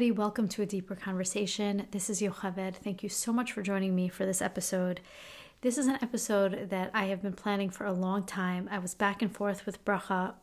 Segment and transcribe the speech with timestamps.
[0.00, 1.88] Welcome to a deeper conversation.
[1.90, 2.76] This is Yocheved.
[2.76, 5.00] Thank you so much for joining me for this episode.
[5.62, 8.68] This is an episode that I have been planning for a long time.
[8.70, 10.34] I was back and forth with Bracha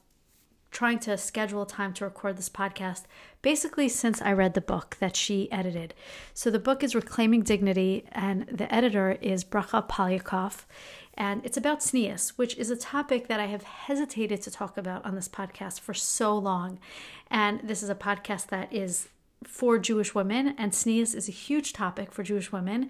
[0.71, 3.03] trying to schedule time to record this podcast
[3.41, 5.93] basically since I read the book that she edited.
[6.33, 10.65] So the book is Reclaiming Dignity, and the editor is Bracha Poliakoff.
[11.13, 15.05] And it's about tznius, which is a topic that I have hesitated to talk about
[15.05, 16.77] on this podcast for so long.
[17.31, 19.07] And this is a podcast that is
[19.47, 22.89] for Jewish women, and tznius is a huge topic for Jewish women.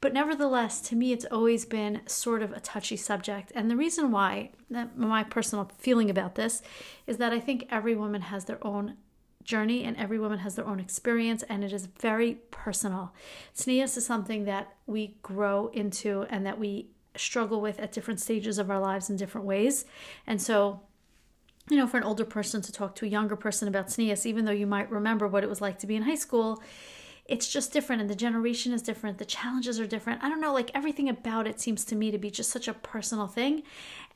[0.00, 3.52] But nevertheless, to me, it's always been sort of a touchy subject.
[3.54, 4.50] And the reason why,
[4.96, 6.62] my personal feeling about this,
[7.06, 8.96] is that I think every woman has their own
[9.44, 13.12] journey and every woman has their own experience and it is very personal.
[13.54, 18.58] Tznius is something that we grow into and that we struggle with at different stages
[18.58, 19.84] of our lives in different ways.
[20.26, 20.80] And so
[21.70, 24.44] you know, for an older person to talk to a younger person about tznius, even
[24.44, 26.62] though you might remember what it was like to be in high school,
[27.26, 29.18] it's just different and the generation is different.
[29.18, 30.22] The challenges are different.
[30.22, 32.74] I don't know, like everything about it seems to me to be just such a
[32.74, 33.62] personal thing.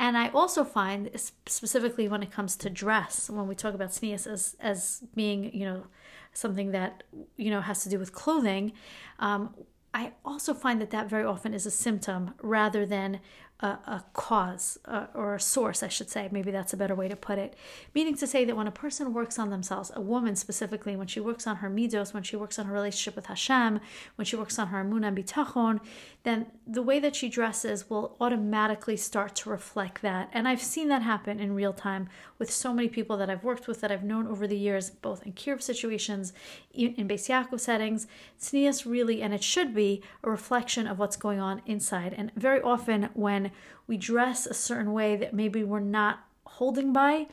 [0.00, 1.10] And I also find,
[1.46, 5.64] specifically when it comes to dress, when we talk about tznius as, as being, you
[5.64, 5.84] know,
[6.32, 7.04] something that,
[7.36, 8.72] you know, has to do with clothing,
[9.20, 9.54] um,
[9.94, 13.20] I also find that that very often is a symptom rather than
[13.60, 16.28] a, a cause uh, or a source, I should say.
[16.30, 17.54] Maybe that's a better way to put it.
[17.94, 21.20] Meaning to say that when a person works on themselves, a woman specifically, when she
[21.20, 23.80] works on her midos, when she works on her relationship with Hashem,
[24.16, 25.80] when she works on her emunah and bitachon,
[26.24, 30.30] then the way that she dresses will automatically start to reflect that.
[30.32, 33.68] And I've seen that happen in real time with so many people that I've worked
[33.68, 36.32] with that I've known over the years, both in kiruv situations,
[36.72, 38.06] in, in Beis Yaakov settings.
[38.40, 42.14] Tznius really, and it should be, a reflection of what's going on inside.
[42.16, 43.43] And very often when
[43.86, 47.26] we dress a certain way that maybe we're not holding by,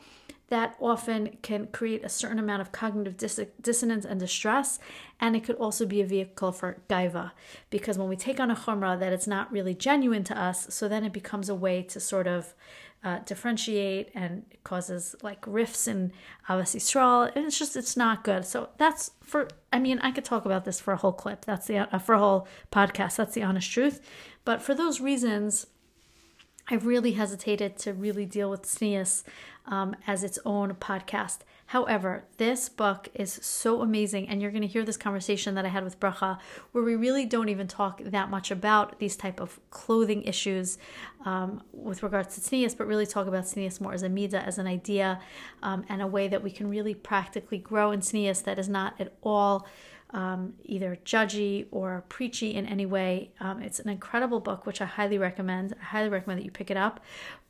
[0.48, 4.78] that often can create a certain amount of cognitive dis- dissonance and distress.
[5.18, 7.30] And it could also be a vehicle for gaiva,
[7.70, 10.88] because when we take on a chumrah that it's not really genuine to us, so
[10.88, 12.54] then it becomes a way to sort of
[13.04, 16.12] uh, differentiate and it causes like rifts in
[16.48, 17.34] Avas Yisrael.
[17.34, 18.44] And it's just, it's not good.
[18.44, 21.44] So that's for, I mean, I could talk about this for a whole clip.
[21.44, 23.16] That's the, uh, for a whole podcast.
[23.16, 24.00] That's the honest truth.
[24.44, 25.66] But for those reasons,
[26.68, 29.24] I really hesitated to really deal with tznius
[29.66, 31.38] um, as its own podcast.
[31.66, 35.68] However, this book is so amazing, and you're going to hear this conversation that I
[35.68, 36.38] had with Bracha,
[36.72, 40.76] where we really don't even talk that much about these type of clothing issues
[41.24, 44.58] um, with regards to tznius, but really talk about tznius more as a midah, as
[44.58, 45.20] an idea,
[45.62, 48.94] um, and a way that we can really practically grow in tznius that is not
[49.00, 49.66] at all
[50.12, 53.32] um, either judgy or preachy in any way.
[53.40, 55.74] Um, it's an incredible book, which I highly recommend.
[55.80, 57.00] I highly recommend that you pick it up.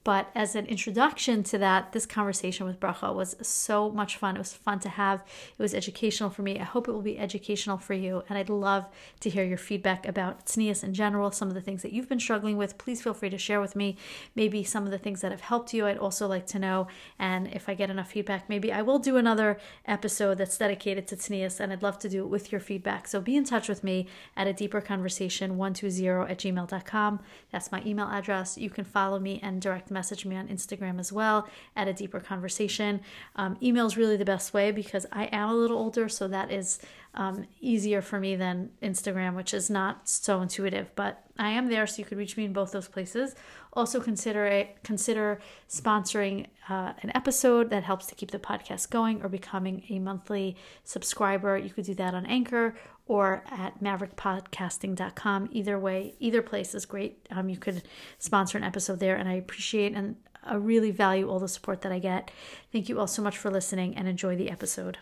[0.04, 4.34] But as an introduction to that, this conversation with Bracha was so much fun.
[4.34, 5.22] It was fun to have.
[5.56, 6.58] It was educational for me.
[6.58, 8.24] I hope it will be educational for you.
[8.28, 8.86] And I'd love
[9.20, 12.18] to hear your feedback about tznius in general, some of the things that you've been
[12.18, 12.78] struggling with.
[12.78, 13.96] Please feel free to share with me
[14.34, 15.86] maybe some of the things that have helped you.
[15.86, 16.88] I'd also like to know.
[17.18, 21.16] And if I get enough feedback, maybe I will do another episode that's dedicated to
[21.16, 21.60] tznius.
[21.60, 23.06] And I'd love to do it with your feedback.
[23.06, 27.20] So be in touch with me at a deeper conversation 120 at gmail.com.
[27.52, 28.58] That's my email address.
[28.58, 32.20] You can follow me and direct message me on Instagram as well at a deeper
[32.20, 33.00] conversation.
[33.36, 36.50] Um, email is really the best way because I am a little older, so that
[36.50, 36.80] is
[37.14, 40.90] um, easier for me than Instagram, which is not so intuitive.
[40.94, 43.34] But I am there, so you could reach me in both those places.
[43.74, 49.22] Also, consider it, consider sponsoring uh, an episode that helps to keep the podcast going,
[49.22, 51.56] or becoming a monthly subscriber.
[51.56, 52.74] You could do that on Anchor
[53.06, 55.48] or at maverickpodcasting.com.
[55.52, 57.26] Either way, either place is great.
[57.30, 57.82] Um, you could
[58.18, 61.92] sponsor an episode there, and I appreciate and I really value all the support that
[61.92, 62.30] I get.
[62.72, 64.98] Thank you all so much for listening and enjoy the episode.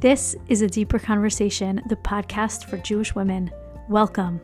[0.00, 3.52] This is A Deeper Conversation, the podcast for Jewish women.
[3.88, 4.40] Welcome.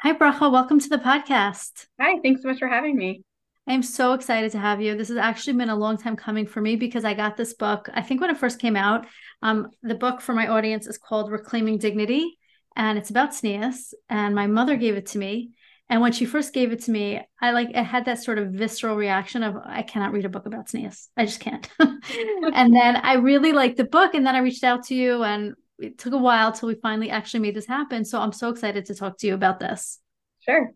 [0.00, 0.52] Hi, Bracha.
[0.52, 1.86] Welcome to the podcast.
[1.98, 3.22] Hi, thanks so much for having me.
[3.66, 4.94] I'm so excited to have you.
[4.94, 7.88] This has actually been a long time coming for me because I got this book,
[7.94, 9.06] I think when it first came out.
[9.40, 12.36] Um, the book for my audience is called Reclaiming Dignity,
[12.76, 13.94] and it's about tznius.
[14.10, 15.52] And my mother gave it to me.
[15.90, 18.52] And when she first gave it to me, I like I had that sort of
[18.52, 21.08] visceral reaction of I cannot read a book about tznius.
[21.16, 21.68] I just can't.
[21.78, 25.54] and then I really liked the book, and then I reached out to you, and
[25.78, 28.04] it took a while till we finally actually made this happen.
[28.04, 30.00] So I'm so excited to talk to you about this.
[30.40, 30.72] Sure.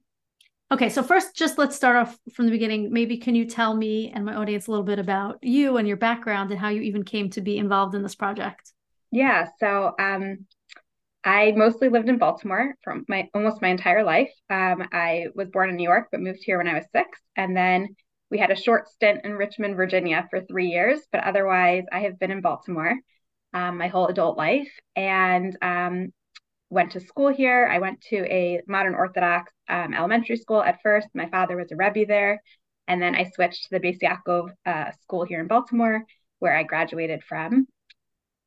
[0.71, 2.93] Okay, so first, just let's start off from the beginning.
[2.93, 5.97] Maybe can you tell me and my audience a little bit about you and your
[5.97, 8.71] background and how you even came to be involved in this project?
[9.11, 10.45] Yeah, so um,
[11.29, 14.31] I mostly lived in Baltimore for my almost my entire life.
[14.49, 17.55] Um, I was born in New York, but moved here when I was six, and
[17.55, 17.89] then
[18.31, 21.01] we had a short stint in Richmond, Virginia, for three years.
[21.13, 22.95] But otherwise, I have been in Baltimore
[23.53, 26.15] um, my whole adult life, and um,
[26.71, 27.69] went to school here.
[27.71, 31.09] I went to a modern Orthodox um, elementary school at first.
[31.13, 32.41] My father was a rebbe there,
[32.87, 36.05] and then I switched to the Beis Yaakov uh, school here in Baltimore,
[36.39, 37.67] where I graduated from.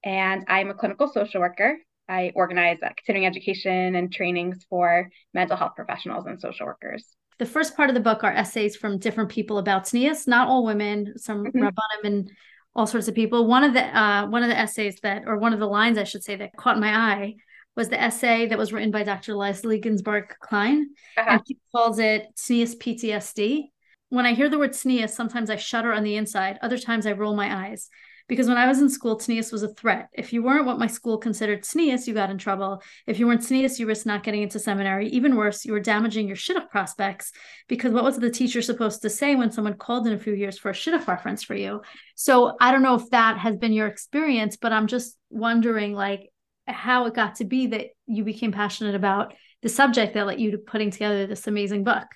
[0.04, 1.78] And I'm a clinical social worker.
[2.12, 7.06] I organize uh, continuing education and trainings for mental health professionals and social workers.
[7.40, 10.66] The first part of the book are essays from different people about tznius, not all
[10.66, 11.58] women, some mm-hmm.
[11.58, 12.32] rabbanim and
[12.76, 13.48] all sorts of people.
[13.48, 16.04] One of the uh, one of the essays that, or one of the lines, I
[16.04, 17.36] should say, that caught my eye
[17.78, 19.34] was the essay that was written by Dr.
[19.34, 21.30] Leslie Ginsburg Klein, uh-huh.
[21.30, 23.70] and she calls it tznius PTSD.
[24.10, 26.60] When I hear the word tznius, sometimes I shudder on the inside.
[26.62, 27.90] Other times I roll my eyes
[28.28, 30.10] because when I was in school, tznius was a threat.
[30.14, 32.82] If you weren't what my school considered tznius, you got in trouble.
[33.08, 35.10] If you weren't tznius, you risked not getting into seminary.
[35.10, 37.32] Even worse, you were damaging your shidduch prospects
[37.68, 40.58] because what was the teacher supposed to say when someone called in a few years
[40.58, 41.82] for a shidduch reference for you?
[42.16, 46.32] So I don't know if that has been your experience, but I'm just wondering like
[46.68, 50.52] how it got to be that you became passionate about the subject that led you
[50.52, 52.08] to putting together this amazing book.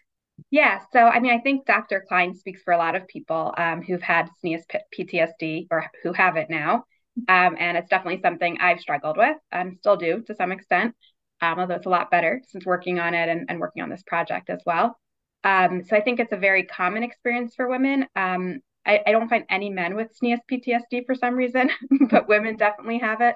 [0.51, 0.79] Yeah.
[0.91, 2.05] So, I mean, I think Dr.
[2.07, 4.63] Klein speaks for a lot of people um, who've had tznius
[4.97, 6.85] PTSD or who have it now.
[7.29, 10.95] Um, and it's definitely something I've struggled with and still do to some extent,
[11.41, 14.03] um, although it's a lot better since working on it and, and working on this
[14.03, 14.97] project as well.
[15.45, 18.07] Um, so I think it's a very common experience for women.
[18.15, 21.69] Um, I, I, don't find any men with tznius PTSD for some reason,
[22.09, 23.35] but women definitely have it.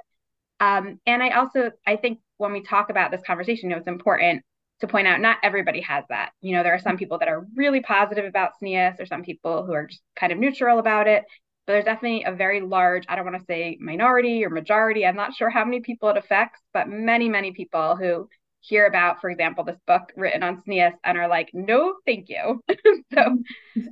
[0.59, 3.87] Um, and I also, I think when we talk about this conversation, you know, it's
[3.87, 4.43] important
[4.81, 6.31] to point out not everybody has that.
[6.41, 9.65] You know, there are some people that are really positive about tznius, or some people
[9.65, 11.25] who are just kind of neutral about it.
[11.65, 15.15] But there's definitely a very large, I don't want to say minority or majority, I'm
[15.15, 18.27] not sure how many people it affects, but many, many people who
[18.61, 22.61] hear about, for example, this book written on tznius and are like, no, thank you.
[23.13, 23.37] so,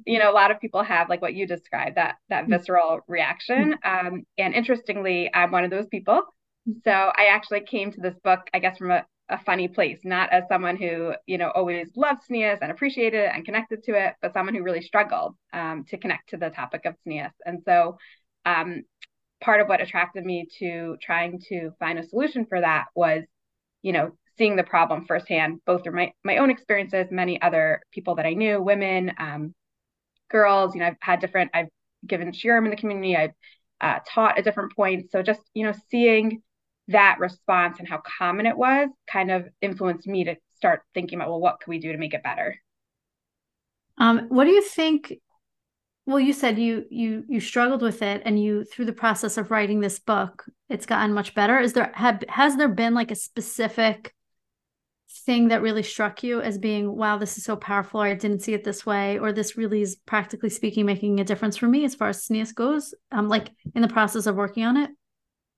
[0.06, 2.54] you know, a lot of people have like what you described, that that mm-hmm.
[2.54, 3.76] visceral reaction.
[3.84, 6.22] Um, and interestingly, I'm one of those people.
[6.84, 10.32] So I actually came to this book, I guess, from a, a funny place, not
[10.32, 14.14] as someone who, you know, always loved tznius and appreciated it and connected to it,
[14.22, 17.34] but someone who really struggled um, to connect to the topic of tznius.
[17.46, 17.98] And so
[18.46, 18.84] um,
[19.42, 23.24] part of what attracted me to trying to find a solution for that was,
[23.82, 28.16] you know, seeing the problem firsthand, both through my, my own experiences, many other people
[28.16, 29.54] that I knew, women, um,
[30.30, 31.70] girls, you know, I've had different, I've
[32.06, 33.32] given shiurim in the community, I've
[33.82, 35.12] uh, taught at different points.
[35.12, 36.42] So just, you know, seeing
[36.88, 41.30] that response and how common it was kind of influenced me to start thinking about
[41.30, 42.56] well what could we do to make it better?
[43.98, 45.14] Um, what do you think
[46.06, 49.52] well you said you you you struggled with it and you through the process of
[49.52, 51.60] writing this book it's gotten much better.
[51.60, 54.14] Is there have has there been like a specific
[55.10, 58.42] thing that really struck you as being wow this is so powerful or i didn't
[58.42, 61.86] see it this way or this really is practically speaking making a difference for me
[61.86, 64.90] as far as tznius goes um like in the process of working on it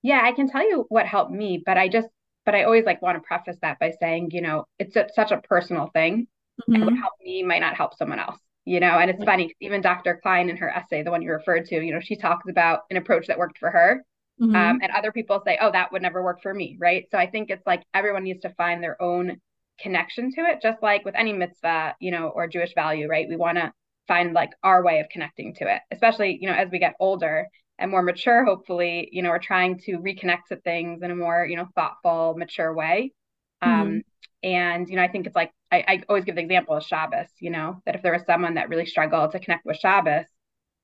[0.01, 2.07] yeah, I can tell you what helped me, but I just,
[2.45, 5.31] but I always like want to preface that by saying, you know, it's a, such
[5.31, 6.27] a personal thing.
[6.61, 6.75] Mm-hmm.
[6.75, 9.81] And what helped me might not help someone else, you know, and it's funny, even
[9.81, 10.19] Dr.
[10.21, 12.97] Klein in her essay, the one you referred to, you know, she talks about an
[12.97, 14.03] approach that worked for her.
[14.41, 14.55] Mm-hmm.
[14.55, 16.77] Um, and other people say, oh, that would never work for me.
[16.79, 17.05] Right.
[17.11, 19.41] So I think it's like everyone needs to find their own
[19.79, 23.27] connection to it, just like with any mitzvah, you know, or Jewish value, right?
[23.27, 23.73] We want to
[24.07, 27.47] find like our way of connecting to it, especially, you know, as we get older
[27.79, 31.45] and more mature hopefully you know are trying to reconnect to things in a more
[31.45, 33.13] you know thoughtful mature way.
[33.61, 33.81] Um, mm-hmm.
[33.81, 34.01] um
[34.41, 37.27] and you know i think it's like I, I always give the example of shabbos
[37.39, 40.25] you know that if there was someone that really struggled to connect with shabbos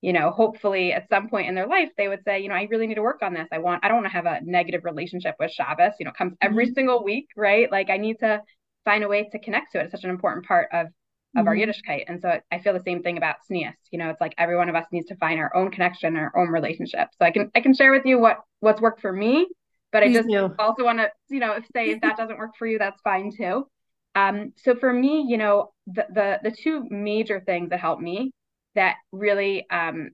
[0.01, 2.67] you know hopefully at some point in their life they would say you know i
[2.69, 3.47] really need to work on this.
[3.51, 5.93] I want i don't want to have a negative relationship with shabbos.
[5.99, 6.73] You know comes every mm-hmm.
[6.73, 7.71] single week right?
[7.71, 8.41] Like i need to
[8.83, 9.83] find a way to connect to it.
[9.83, 10.87] It's such an important part of
[11.35, 11.47] of mm-hmm.
[11.47, 12.05] our Yiddishkeit.
[12.07, 13.73] And so I feel the same thing about tznius.
[13.91, 16.31] You know, it's like every one of us needs to find our own connection, our
[16.35, 17.09] own relationship.
[17.17, 19.47] So I can I can share with you what what's worked for me,
[19.91, 20.53] but I just do.
[20.59, 23.67] also want to you know say if that doesn't work for you, that's fine too.
[24.15, 28.31] Um, so for me, you know, the the the two major things that help me
[28.75, 30.09] that really um,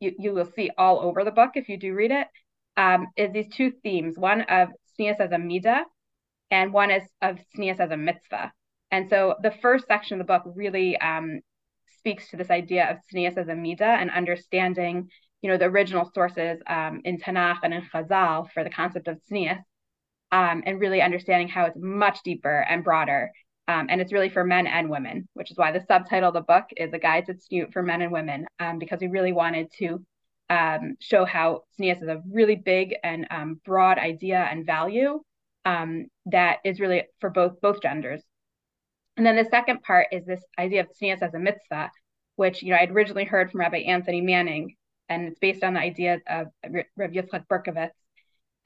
[0.00, 2.26] you you will see all over the book if you do read it
[2.76, 4.18] um, is these two themes.
[4.18, 4.68] One of
[4.98, 5.82] tznius as a midah,
[6.50, 8.52] and one is of tznius as a mitzvah.
[8.90, 11.40] And so the first section of the book really um,
[11.98, 15.08] speaks to this idea of tznius as a midah and understanding,
[15.42, 19.18] you know, the original sources um, in Tanakh and in Chazal for the concept of
[19.30, 19.58] tznius,
[20.32, 23.30] um, and really understanding how it's much deeper and broader.
[23.68, 26.40] Um, and it's really for men and women, which is why the subtitle of the
[26.42, 29.72] book is a guide to tzniut for men and women, um, because we really wanted
[29.78, 30.04] to
[30.48, 33.26] um, show how tznius is a really big and
[33.64, 35.20] broad idea and value
[35.64, 38.22] that is really for both both genders.
[39.16, 41.90] And then the second part is this idea of tznius as a mitzvah,
[42.36, 44.76] which you know I'd originally heard from Rabbi Anthony Manning,
[45.08, 46.48] and it's based on the idea of
[46.96, 47.90] Rav Yitzchak Berkovitz.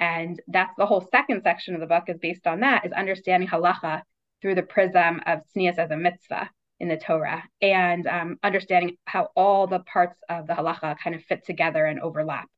[0.00, 3.48] And that's the whole second section of the book is based on that, is understanding
[3.48, 4.02] halacha
[4.40, 9.28] through the prism of tznius as a mitzvah in the Torah, and um, understanding how
[9.36, 12.48] all the parts of the halacha kind of fit together and overlap.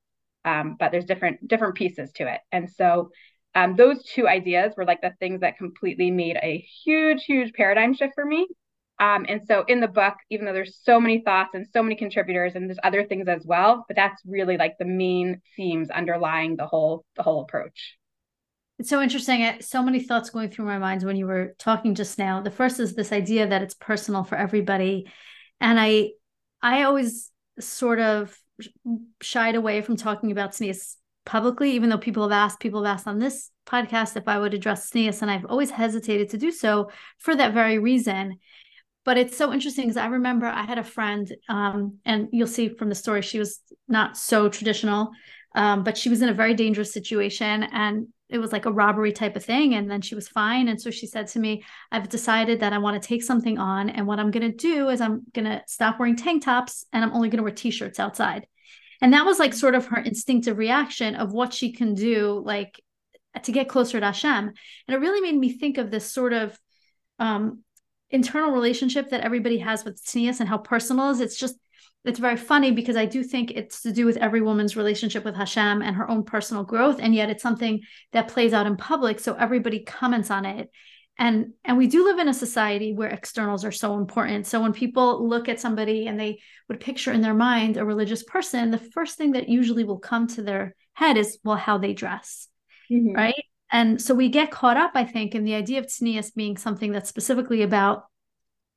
[0.44, 3.10] Um, but there's different different pieces to it, and so
[3.54, 7.94] um, those two ideas were like the things that completely made a huge, huge paradigm
[7.94, 8.46] shift for me.
[8.98, 11.96] Um, and so in the book, even though there's so many thoughts and so many
[11.96, 16.56] contributors, and there's other things as well, but that's really like the main themes underlying
[16.56, 17.96] the whole the whole approach.
[18.78, 19.60] It's so interesting.
[19.60, 22.40] So many thoughts going through my mind when you were talking just now.
[22.40, 25.10] The first is this idea that it's personal for everybody,
[25.60, 26.10] and I,
[26.62, 28.36] I always sort of
[29.20, 33.06] shied away from talking about tznius publicly, even though people have asked, people have asked
[33.06, 36.90] on this podcast if I would address tznius, and I've always hesitated to do so
[37.18, 38.38] for that very reason.
[39.04, 42.68] But it's so interesting because I remember I had a friend, um, and you'll see
[42.68, 45.10] from the story, she was not so traditional,
[45.54, 49.12] um, but she was in a very dangerous situation, and it was like a robbery
[49.12, 49.74] type of thing.
[49.74, 52.78] And then she was fine, and so she said to me, "I've decided that I
[52.78, 55.62] want to take something on, and what I'm going to do is I'm going to
[55.66, 58.46] stop wearing tank tops, and I'm only going to wear t-shirts outside."
[59.02, 62.80] And that was like sort of her instinctive reaction of what she can do like
[63.42, 64.48] to get closer to Hashem.
[64.48, 66.56] And it really made me think of this sort of
[67.18, 67.64] um,
[68.10, 71.20] internal relationship that everybody has with tznius and how personal is.
[71.20, 71.56] It's just
[72.04, 75.36] it's very funny because I do think it's to do with every woman's relationship with
[75.36, 77.80] Hashem and her own personal growth, and yet it's something
[78.12, 80.68] that plays out in public, so everybody comments on it
[81.18, 84.72] and and we do live in a society where externals are so important so when
[84.72, 88.78] people look at somebody and they would picture in their mind a religious person the
[88.78, 92.48] first thing that usually will come to their head is well how they dress
[92.90, 93.14] mm-hmm.
[93.14, 96.56] right and so we get caught up i think in the idea of tznius being
[96.56, 98.04] something that's specifically about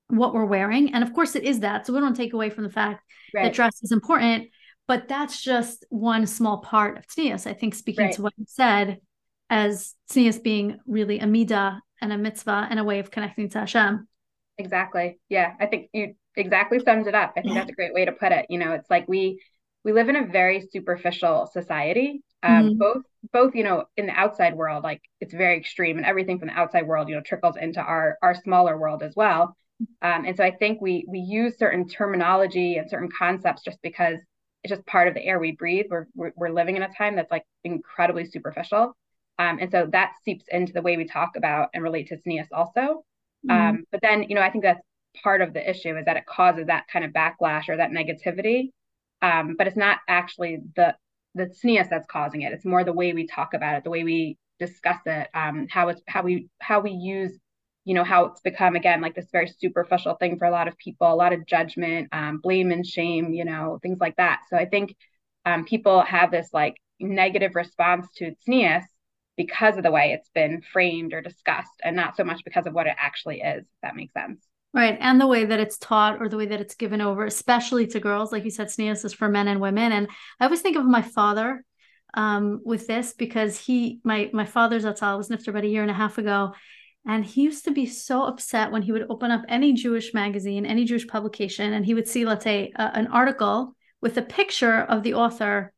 [0.10, 2.63] what we're wearing and of course it is that so we don't take away from
[2.63, 3.44] the fact right.
[3.44, 4.50] that dress is important
[4.88, 8.13] but that's just one small part of tznius i think speaking right.
[8.13, 9.00] to what you said
[9.50, 13.59] as tznius being really a midah and a mitzvah and a way of connecting to
[13.59, 14.07] Hashem.
[14.57, 15.19] Exactly.
[15.29, 15.53] Yeah.
[15.59, 17.33] I think you exactly summed it up.
[17.37, 18.45] I think that's a great way to put it.
[18.49, 19.41] You know, it's like we
[19.83, 22.21] we live in a very superficial society.
[22.43, 22.77] Um, mm-hmm.
[22.77, 26.49] both both, you know, in the outside world, like it's very extreme and everything from
[26.49, 29.55] the outside world, you know, trickles into our our smaller world as well.
[30.01, 34.19] Um, and so I think we we use certain terminology and certain concepts just because
[34.63, 35.85] it's just part of the air we breathe.
[35.89, 38.95] We're, we're, we're living in a time that's like incredibly superficial.
[39.38, 42.48] Um, and so that seeps into the way we talk about and relate to tznius
[42.51, 43.04] also.
[43.48, 43.51] Mm-hmm.
[43.51, 44.82] Um, but then, you know, I think that's
[45.24, 48.70] part of the issue is that it causes that kind of backlash or that negativity.
[49.22, 50.96] Um, but it's not actually the
[51.36, 52.54] the tznius that's causing it.
[52.54, 55.89] It's more the way we talk about it, the way we discuss it, um, how
[55.89, 57.38] it's how we how we use,
[57.84, 60.77] you know, how it's become again like this very superficial thing for a lot of
[60.77, 64.42] people, a lot of judgment, um, blame and shame, you know, things like that.
[64.50, 64.96] So I think
[65.46, 68.86] um, people have this like negative response to tznius
[69.38, 72.74] because of the way it's been framed or discussed and not so much because of
[72.74, 74.46] what it actually is if that makes sense.
[74.74, 77.88] Right and the way that it's taught or the way that it's given over especially
[77.88, 79.92] to girls like you said tznius is for men and women.
[79.92, 80.08] And
[80.39, 81.63] i always think of my father
[82.13, 85.92] um, with this because he my my father's zatzal was nifter about a year and
[85.92, 86.54] a half ago
[87.08, 90.65] and he used to be so upset when he would open up any Jewish magazine,
[90.65, 94.82] any Jewish publication, and he would see, let's say, uh, an article with a picture
[94.82, 95.72] of the author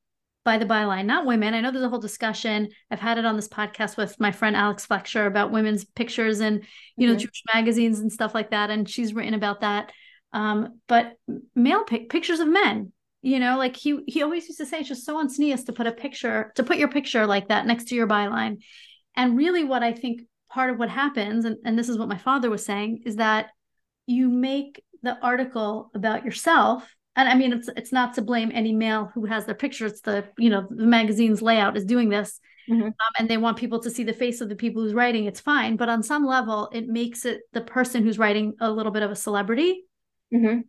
[0.47, 1.53] by the byline, not women.
[1.53, 2.69] I know there's a whole discussion.
[2.89, 6.63] I've had it on this podcast with my friend Alex Fleischer about women's pictures and
[6.95, 7.19] you know mm-hmm.
[7.19, 9.91] Jewish magazines and stuff like that, and she's written about that.
[10.31, 11.17] Um, but
[11.53, 14.87] male pic- pictures of men, you know, like he he always used to say it's
[14.87, 17.95] just so untznius to put a picture to put your picture like that next to
[17.95, 18.59] your byline.
[19.17, 22.17] And really, what I think part of what happens, and, and this is what my
[22.17, 23.47] father was saying, is that
[24.05, 28.71] you make the article about yourself and I mean it's it's not to blame any
[28.71, 29.87] male who has their picture.
[29.87, 32.83] It's the you know the magazine's layout is doing this, mm-hmm.
[32.83, 35.25] um, and they want people to see the face of the people who's writing.
[35.25, 38.91] It's fine, but on some level, it makes it the person who's writing a little
[38.91, 39.83] bit of a celebrity,
[40.33, 40.61] mm-hmm.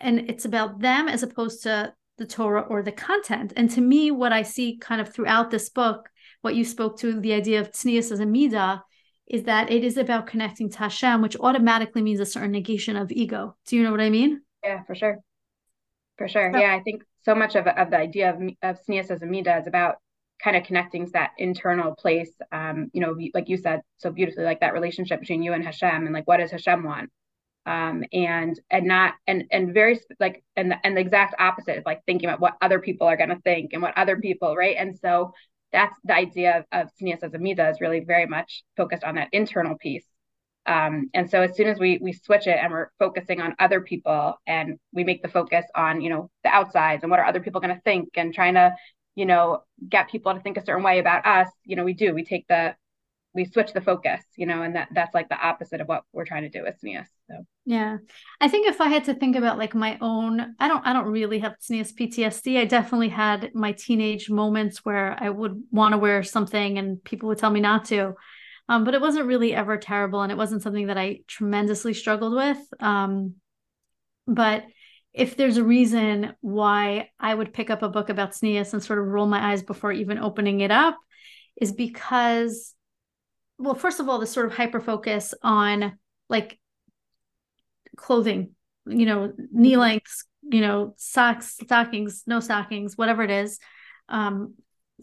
[0.00, 3.52] and it's about them as opposed to the Torah or the content.
[3.56, 6.08] And to me, what I see kind of throughout this book,
[6.42, 8.82] what you spoke to, the idea of tznius as a midah,
[9.26, 13.10] is that it is about connecting to Hashem, which automatically means a certain negation of
[13.10, 13.56] ego.
[13.66, 14.42] Do you know what I mean?
[14.64, 15.18] Yeah, for sure.
[16.18, 16.50] For sure.
[16.52, 19.26] So, yeah, I think so much of, of the idea of, of tznius as a
[19.26, 19.96] midah is about
[20.42, 22.32] kind of connecting to that internal place.
[22.52, 26.04] Um, you know, like you said so beautifully, like that relationship between you and Hashem,
[26.06, 27.10] and like what does Hashem want?
[27.66, 31.84] Um, and and not and and very like and the, and the exact opposite of
[31.86, 34.76] like thinking about what other people are going to think and what other people right.
[34.78, 35.32] And so
[35.72, 36.88] that's the idea of, of
[37.22, 40.06] as a midah is really very much focused on that internal piece.
[40.68, 43.80] Um, and so as soon as we we switch it and we're focusing on other
[43.80, 47.40] people and we make the focus on you know the outsides and what are other
[47.40, 48.74] people going to think and trying to
[49.14, 52.14] you know get people to think a certain way about us, you know we do
[52.14, 52.74] we take the
[53.34, 56.24] we switch the focus, you know, and that that's like the opposite of what we're
[56.24, 57.06] trying to do with tznius.
[57.30, 57.98] So yeah,
[58.40, 61.06] I think if I had to think about like my own, I don't I don't
[61.06, 62.58] really have tznius PTSD.
[62.58, 67.28] I definitely had my teenage moments where I would want to wear something and people
[67.28, 68.14] would tell me not to.
[68.68, 72.34] Um, but it wasn't really ever terrible, and it wasn't something that I tremendously struggled
[72.34, 72.58] with.
[72.80, 73.34] Um,
[74.26, 74.64] but
[75.14, 78.98] if there's a reason why I would pick up a book about tznius and sort
[78.98, 80.96] of roll my eyes before even opening it up,
[81.60, 82.74] is because
[83.58, 85.98] well, first of all, the sort of hyper focus on
[86.28, 86.58] like
[87.96, 88.54] clothing,
[88.86, 89.80] you know, knee mm-hmm.
[89.80, 93.58] lengths, you know, socks, stockings, no stockings, whatever it is.
[94.08, 94.54] Um,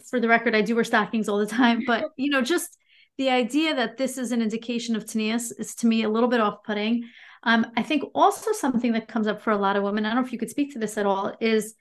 [0.08, 2.76] for the record, I do wear stockings all the time, but you know, just
[3.18, 6.40] the idea that this is an indication of tznius is to me a little bit
[6.40, 7.04] off-putting.
[7.42, 10.16] Um, I think also something that comes up for a lot of women, I don't
[10.22, 11.74] know if you could speak to this at all, is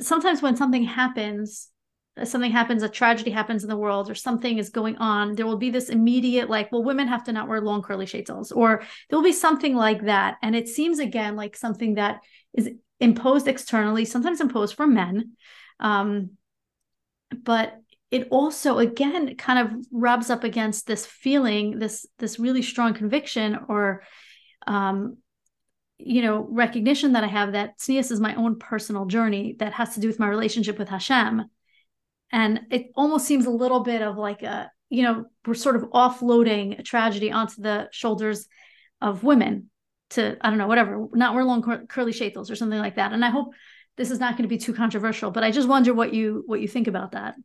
[0.00, 1.68] sometimes when something happens
[2.24, 5.56] something happens, a tragedy happens in the world, or something is going on, there will
[5.56, 9.18] be this immediate, like, well, women have to not wear long curly sheitels, or there
[9.18, 10.36] will be something like that.
[10.42, 12.20] And it seems again like something that
[12.52, 12.68] is
[13.00, 15.32] imposed externally, sometimes imposed for men.
[15.80, 16.32] Um,
[17.42, 17.80] but
[18.12, 23.58] it also again kind of rubs up against this feeling, this this really strong conviction
[23.68, 24.04] or
[24.66, 25.16] um,
[25.98, 29.94] you know, recognition that I have that tznius is my own personal journey that has
[29.94, 31.44] to do with my relationship with Hashem.
[32.30, 35.84] And it almost seems a little bit of like a you know we're sort of
[35.84, 38.46] offloading a tragedy onto the shoulders
[39.00, 39.70] of women
[40.10, 43.12] to i don't know whatever not wear long cur- curly sheitels or something like that.
[43.12, 43.54] And i hope
[43.96, 46.60] this is not going to be too controversial but i just wonder what you what
[46.60, 47.36] you think about that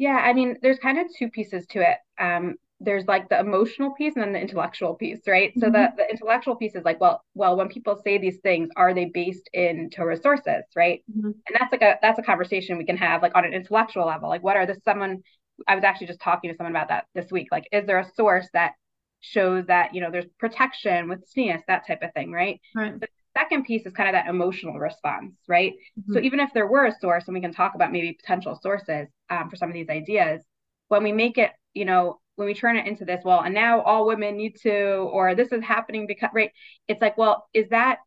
[0.00, 3.92] yeah i mean there's kind of two pieces to it um there's like the emotional
[3.92, 5.50] piece and then the intellectual piece, right?
[5.50, 5.60] Mm-hmm.
[5.60, 8.94] So the, the intellectual piece is like, well, well, when people say these things, are
[8.94, 11.02] they based in Torah sources, right?
[11.10, 11.26] Mm-hmm.
[11.26, 14.30] And that's like a that's a conversation we can have like on an intellectual level.
[14.30, 15.22] Like, what are the someone?
[15.68, 17.48] I was actually just talking to someone about that this week.
[17.52, 18.72] Like, is there a source that
[19.20, 22.60] shows that you know there's protection with tznius, that type of thing, right?
[22.74, 22.98] Right.
[22.98, 25.72] The second piece is kind of that emotional response, right?
[25.98, 26.14] Mm-hmm.
[26.14, 29.08] So even if there were a source, and we can talk about maybe potential sources
[29.28, 30.42] um, for some of these ideas,
[30.88, 33.82] when we make it, you know, when we turn it into this, well, and now
[33.82, 34.72] all women need to,
[35.12, 36.50] or this is happening because, right?
[36.88, 37.98] It's like, well, is that,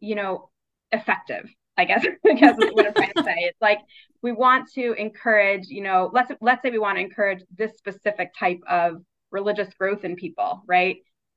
[0.00, 0.50] you know,
[0.92, 1.48] effective?
[1.76, 3.34] I guess, I guess is what I'm trying to say.
[3.38, 3.80] It's like
[4.22, 8.30] we want to encourage, you know, let's let's say we want to encourage this specific
[8.38, 10.96] type of religious growth in people, right?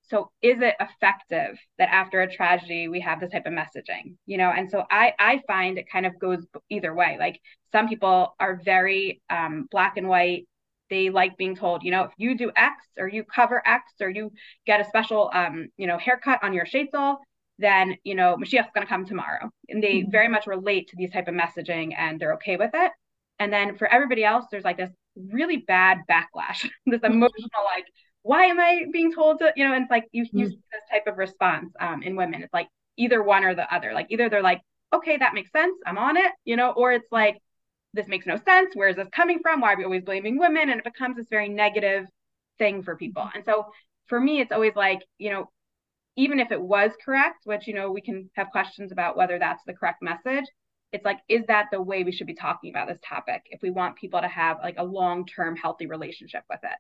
[0.10, 4.38] So is it effective that after a tragedy we have this type of messaging, you
[4.38, 4.50] know?
[4.50, 7.18] And so I I find it kind of goes either way.
[7.20, 7.40] Like
[7.72, 10.48] some people are very um, black and white
[10.90, 14.10] they like being told, you know, if you do X or you cover X or
[14.10, 14.32] you
[14.66, 17.18] get a special, um, you know, haircut on your sheitel,
[17.60, 19.50] then, you know, Mashiach's going to come tomorrow.
[19.68, 20.12] And they mm-hmm.
[20.12, 22.92] very much relate to these type of messaging and they're okay with it.
[23.38, 27.06] And then for everybody else, there's like this really bad backlash, this mm-hmm.
[27.06, 27.86] emotional, like,
[28.24, 30.38] why am I being told to, you know, and it's like you, mm-hmm.
[30.38, 32.44] see this type of response um, in women.
[32.44, 33.94] It's like either one or the other.
[33.94, 34.62] Like either they're like,
[34.94, 35.78] okay, that makes sense.
[35.86, 37.38] I'm on it, you know, or it's like,
[37.94, 38.76] this makes no sense.
[38.76, 39.62] Where is this coming from?
[39.62, 40.70] Why are we always blaming women?
[40.70, 42.06] And it becomes this very negative
[42.60, 43.28] thing for people.
[43.34, 43.68] And so
[44.08, 45.50] for me, it's always like, you know,
[46.16, 49.64] even if it was correct, which, you know, we can have questions about whether that's
[49.66, 50.46] the correct message,
[50.92, 53.70] it's like, is that the way we should be talking about this topic if we
[53.70, 56.78] want people to have like a long term healthy relationship with it?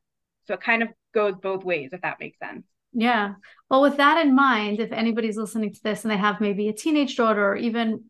[0.49, 2.65] So it kind of goes both ways, if that makes sense.
[2.91, 3.35] Yeah.
[3.69, 6.73] Well, with that in mind, if anybody's listening to this and they have maybe a
[6.73, 8.05] teenage daughter or even,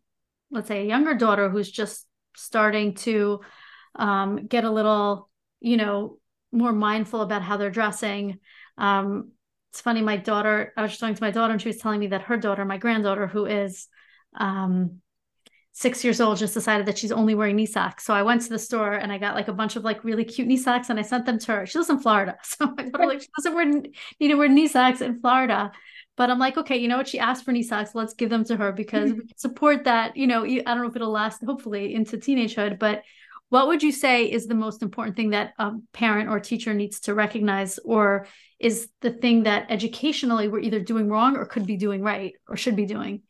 [0.50, 3.42] let's say, a younger daughter who's just starting to
[3.96, 6.18] um, get a little, you know,
[6.54, 8.40] more mindful about how they're dressing.
[8.78, 9.32] Um,
[9.74, 12.00] it's funny, my daughter, I was just talking to my daughter and she was telling
[12.00, 13.90] me that her daughter, my granddaughter, who is
[14.34, 15.02] um,
[15.80, 18.04] six years old, just decided that she's only wearing knee socks.
[18.04, 20.26] So I went to the store and I got like a bunch of like really
[20.26, 21.66] cute knee socks and I sent them to her.
[21.66, 22.38] She lives in Florida.
[22.44, 25.72] So my daughter like, she doesn't wear, need to wear knee socks in Florida.
[26.18, 27.08] But I'm like, okay, you know what?
[27.08, 27.96] She asked for knee socks.
[27.96, 30.18] Let's give them to her because we support that.
[30.18, 32.78] You know, I don't know if it'll last, hopefully, into teenagehood.
[32.78, 33.04] But
[33.48, 37.00] what would you say is the most important thing that a parent or teacher needs
[37.02, 38.28] to recognize, or
[38.60, 42.58] is the thing that educationally we're either doing wrong or could be doing right or
[42.58, 43.22] should be doing?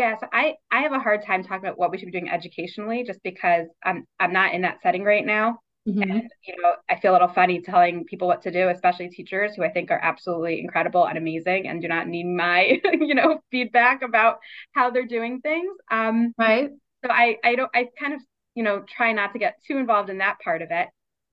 [0.00, 3.04] Yes, I I have a hard time talking about what we should be doing educationally,
[3.04, 5.58] just because I'm I'm not in that setting right now.
[5.86, 6.02] Mm-hmm.
[6.02, 9.52] And, you know, I feel a little funny telling people what to do, especially teachers
[9.54, 13.40] who I think are absolutely incredible and amazing and do not need my, you know,
[13.50, 14.38] feedback about
[14.72, 15.76] how they're doing things.
[15.90, 16.70] Um, right.
[17.04, 18.20] So I, I don't, I kind of
[18.54, 20.88] you know, try not to get too involved in that part of it.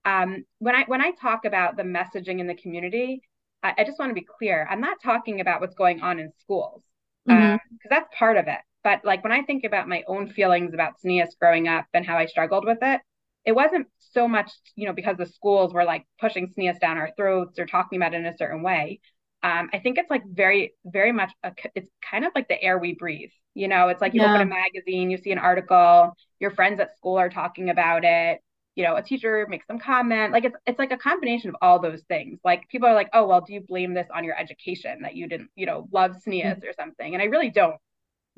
[0.06, 3.22] Um, when I when I talk about the messaging in the community,
[3.64, 4.68] I, I just want to be clear.
[4.70, 6.84] I'm not talking about what's going on in schools
[7.28, 7.56] because mm-hmm.
[7.56, 8.60] uh, that's part of it.
[8.84, 12.18] But like when I think about my own feelings about tznius growing up and how
[12.18, 13.02] I struggled with it,
[13.46, 17.12] it wasn't so much, you know, because the schools were like pushing tznius down our
[17.18, 19.00] throats or talking about it in a certain way.
[19.44, 22.78] Um, I think it's like very, very much, a, it's kind of like the air
[22.78, 23.30] we breathe.
[23.54, 24.34] You know, it's like you yeah.
[24.34, 28.40] open a magazine, you see an article, your friends at school are talking about it.
[28.78, 30.32] You know, a teacher makes some comment.
[30.32, 32.40] Like it's it's like a combination of all those things.
[32.46, 35.28] Like people are like, oh well, do you blame this on your education that you
[35.28, 36.68] didn't, you know, love tznius mm-hmm.
[36.68, 37.14] or something?
[37.16, 37.78] And I really don't.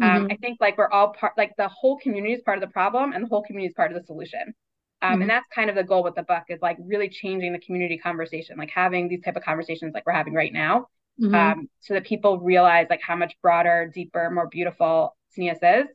[0.01, 0.27] Um, mm-hmm.
[0.31, 3.11] I think like we're all part, like the whole community is part of the problem,
[3.11, 4.53] and the whole community is part of the solution.
[5.01, 5.21] Um, mm-hmm.
[5.23, 7.97] And that's kind of the goal with the book is like really changing the community
[7.97, 10.87] conversation, like having these type of conversations like we're having right now,
[11.21, 11.35] mm-hmm.
[11.35, 15.87] um, so that people realize like how much broader, deeper, more beautiful tznius is.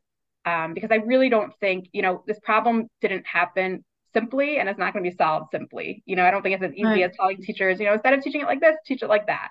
[0.45, 3.83] Um, because I really don't think, you know, this problem didn't happen
[4.15, 6.03] simply and it's not going to be solved simply.
[6.07, 7.03] You know, I don't think it's as easy right.
[7.03, 9.51] as telling teachers, you know, instead of teaching it like this, teach it like that.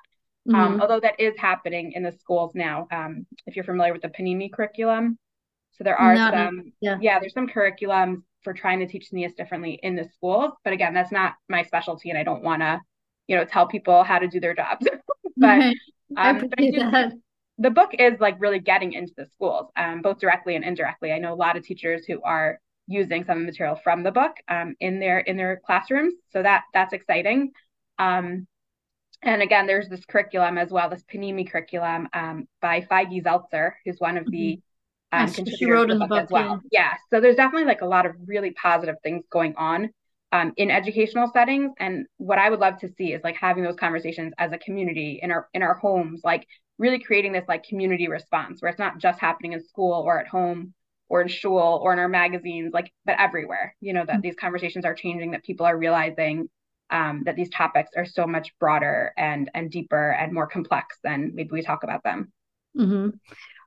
[0.50, 0.82] Um, mm-hmm.
[0.82, 2.88] although that is happening in the schools now.
[2.92, 5.18] Um, if you're familiar with the Panini curriculum,
[5.72, 6.98] so there are not, some, yeah.
[7.02, 10.52] yeah, there's some curriculums for trying to teach tznius differently in the schools.
[10.64, 12.82] But again, that's not my specialty, and I don't want to,
[13.28, 14.86] you know, tell people how to do their jobs.
[15.38, 15.62] but,
[16.18, 17.12] um, but I do,
[17.58, 21.12] the book is like really getting into the schools, um, both directly and indirectly.
[21.12, 24.76] I know a lot of teachers who are using some material from the book um,
[24.80, 27.52] in their in their classrooms, so that that's exciting.
[28.00, 28.48] Um,
[29.22, 34.00] and again, there's this curriculum as well, this Panini curriculum um, by Feige Zeltzer, who's
[34.00, 34.60] one of the
[35.14, 35.20] mm-hmm.
[35.20, 36.62] um, contributors she wrote in the book, book as well.
[36.72, 36.82] Yeah.
[36.82, 36.94] yeah.
[37.10, 39.92] so there's definitely like a lot of really positive things going on
[40.34, 41.72] um, in educational settings.
[41.80, 45.20] And what I would love to see is like having those conversations as a community
[45.22, 46.46] in our in our homes, like
[46.78, 50.28] really creating this like community response where it's not just happening in school or at
[50.28, 50.74] home
[51.10, 53.76] or in shul or in our magazines, like but everywhere.
[53.82, 54.22] You know that mm-hmm.
[54.22, 56.50] these conversations are changing, that people are realizing
[56.90, 61.32] um, that these topics are so much broader and and deeper and more complex than
[61.34, 62.32] maybe we talk about them.
[62.78, 63.10] Mm-hmm.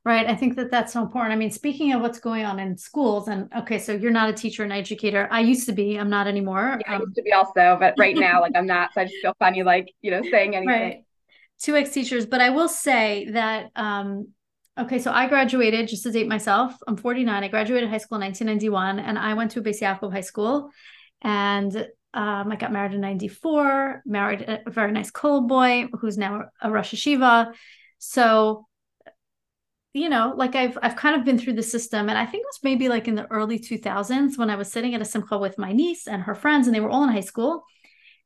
[0.05, 0.29] Right.
[0.29, 1.33] I think that that's so important.
[1.33, 4.33] I mean, speaking of what's going on in schools, and okay, so you're not a
[4.33, 5.27] teacher and educator.
[5.33, 5.97] I used to be.
[5.97, 6.79] I'm not anymore.
[6.87, 8.95] Yeah, um, I used to be also, but right now, like I'm not.
[8.95, 10.69] So I just feel funny, like you know, saying anything.
[10.69, 11.05] Right.
[11.61, 13.71] Two ex teachers, but I will say that.
[13.75, 14.29] um
[14.79, 16.75] Okay, so I graduated just to date myself.
[16.87, 17.43] I'm 49.
[17.43, 20.71] I graduated high school in 1991, and I went to Yaakov High School,
[21.23, 21.75] and
[22.13, 26.71] um, I got married in 94, married a very nice kollel boy who's now a
[26.71, 27.55] Rosh Yeshiva.
[27.99, 28.67] So
[29.95, 32.49] you know, like I've I've kind of been through the system, and I think it
[32.49, 35.57] was maybe like in the early 2000s when I was sitting at a simcha with
[35.57, 37.65] my niece and her friends, and they were all in high school.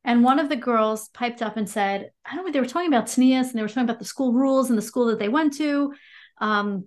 [0.03, 2.89] And one of the girls piped up and said, "I don't know." They were talking
[2.89, 5.29] about tznius, and they were talking about the school rules and the school that they
[5.29, 5.93] went to.
[6.41, 6.87] Um,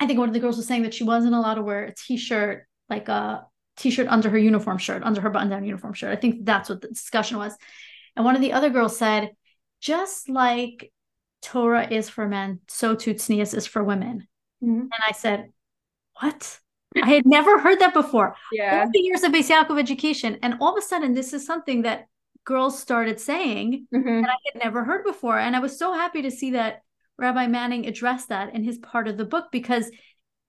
[0.00, 1.94] I think one of the girls was saying that she wasn't allowed to wear a
[1.94, 6.16] t-shirt, like a t-shirt under her uniform shirt, under her button-down uniform shirt.
[6.16, 7.56] I think that's what the discussion was.
[8.16, 9.32] And one of the other girls said,
[9.80, 10.92] just like
[11.42, 14.26] Torah is for men, so too tznius is for women.
[14.62, 14.80] Mm-hmm.
[14.80, 15.52] And I said,
[16.20, 16.60] what?
[17.02, 18.36] I had never heard that before.
[18.52, 18.82] Yeah.
[18.82, 20.38] All the years of Beis Yaakov education.
[20.42, 22.06] And all of a sudden, this is something that
[22.44, 24.20] girls started saying mm-hmm.
[24.22, 25.36] that I had never heard before.
[25.36, 26.83] And I was so happy to see that
[27.18, 29.90] Rabbi Manning addressed that in his part of the book because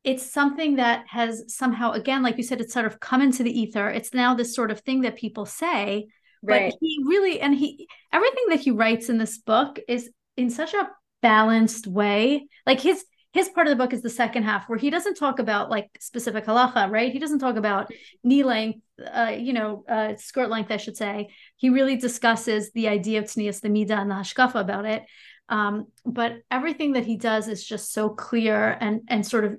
[0.04, 3.60] it's something that has somehow, again, like you said, it's sort of come into the
[3.60, 3.90] ether.
[3.90, 6.08] It's now this sort of thing that people say.
[6.44, 6.72] Right.
[6.72, 10.74] But he really, and he, everything that he writes in this book is in such
[10.74, 10.90] a
[11.22, 12.48] balanced way.
[12.68, 13.04] Like his
[13.36, 15.90] his part of the book is the second half where he doesn't talk about like
[16.00, 17.12] specific halacha, right?
[17.12, 17.92] He doesn't talk about
[18.24, 18.80] knee length,
[19.14, 21.28] uh, you know, uh, skirt length, I should say.
[21.58, 25.04] He really discusses the idea of tznius, the midah, and the hashkafa about it.
[25.50, 29.58] Um, but everything that he does is just so clear and and sort of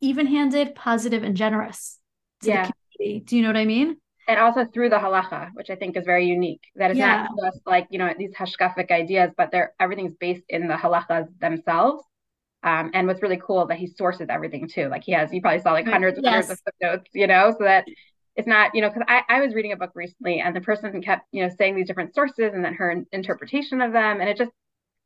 [0.00, 1.98] even-handed, positive, and generous.
[2.42, 2.70] yeah.
[2.98, 3.96] Do you know what I mean?
[4.28, 6.60] and also through the halacha, which I think is very unique.
[6.76, 7.26] That it's yeah.
[7.28, 11.26] not just like you know these hashkafic ideas, but they're everything's based in the halachas
[11.40, 12.04] themselves.
[12.62, 14.88] Um, and what's really cool that he sources everything too.
[14.88, 16.32] Like he has, you probably saw like hundreds and yes.
[16.32, 17.84] hundreds of footnotes, you know, so that
[18.34, 21.00] it's not, you know, because I, I was reading a book recently and the person
[21.00, 24.36] kept, you know, saying these different sources and then her interpretation of them, and it
[24.36, 24.50] just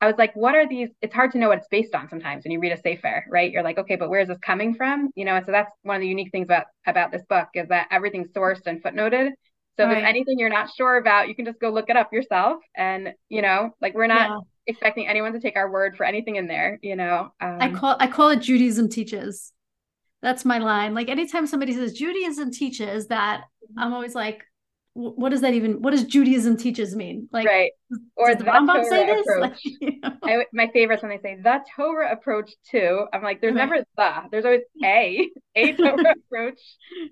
[0.02, 0.88] I was like, what are these?
[1.00, 3.52] It's hard to know what it's based on sometimes when you read a sefer, right?
[3.52, 5.10] You're like, okay, but where is this coming from?
[5.14, 7.68] You know, and so that's one of the unique things about about this book is
[7.68, 9.30] that everything's sourced and footnoted.
[9.76, 9.92] So right.
[9.92, 12.60] if there's anything you're not sure about, you can just go look it up yourself.
[12.76, 14.38] And you know, like we're not yeah.
[14.66, 16.80] expecting anyone to take our word for anything in there.
[16.82, 19.52] You know, um, I call I call it Judaism teaches.
[20.20, 20.94] That's my line.
[20.94, 23.44] Like anytime somebody says Judaism teaches that.
[23.78, 24.42] I'm always like,
[24.94, 27.70] what does that even what does judaism teaches mean like right
[28.14, 30.12] or the Rambam say this like, you know?
[30.22, 33.68] I, my favorite when they say the torah approach too i'm like there's right.
[33.70, 36.61] never the there's always a a torah approach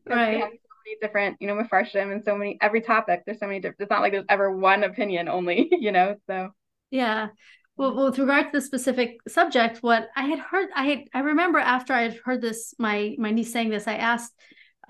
[0.07, 3.23] right so many different, you know, mafarshim and so many every topic.
[3.25, 3.81] There's so many different.
[3.81, 6.17] It's not like there's ever one opinion only, you know.
[6.27, 6.51] So
[6.91, 7.29] yeah.
[7.77, 11.59] Well, with regard to the specific subject, what I had heard, I had, I remember
[11.59, 14.35] after I had heard this, my my niece saying this, I asked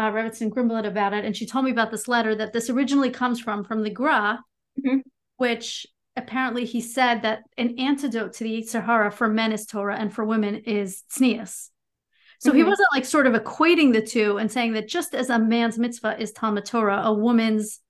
[0.01, 3.11] uh, Rebbetzin Grimblad about it, and she told me about this letter that this originally
[3.11, 4.43] comes from from the Gra,
[4.79, 5.01] mm-hmm.
[5.37, 5.87] which
[6.17, 10.13] apparently he said that an antidote to the Yetzer Hara for men is Torah and
[10.13, 11.69] for women is tznius.
[12.39, 12.57] So mm-hmm.
[12.57, 15.79] he wasn't like sort of equating the two and saying that just as a man's
[15.79, 17.81] mitzvah is Talmud Torah, a woman's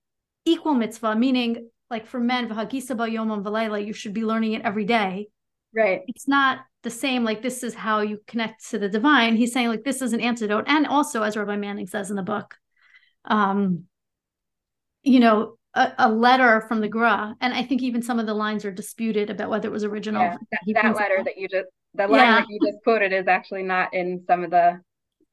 [0.43, 4.83] equal mitzvah, meaning like for men, v'hagisa yomam v'layla, you should be learning it every
[4.83, 5.29] day.
[5.75, 6.01] Right.
[6.07, 9.35] It's not the same, like this is how you connect to the divine.
[9.35, 10.65] He's saying like this is an antidote.
[10.67, 12.55] And also, as Rabbi Manning says in the book,
[13.25, 13.85] um,
[15.03, 18.33] you know, a, a, letter from the Gra, and I think even some of the
[18.33, 20.21] lines are disputed about whether it was original.
[20.21, 22.39] Yeah, that, that letter that you just the line yeah.
[22.39, 24.81] that you just quoted is actually not in some of the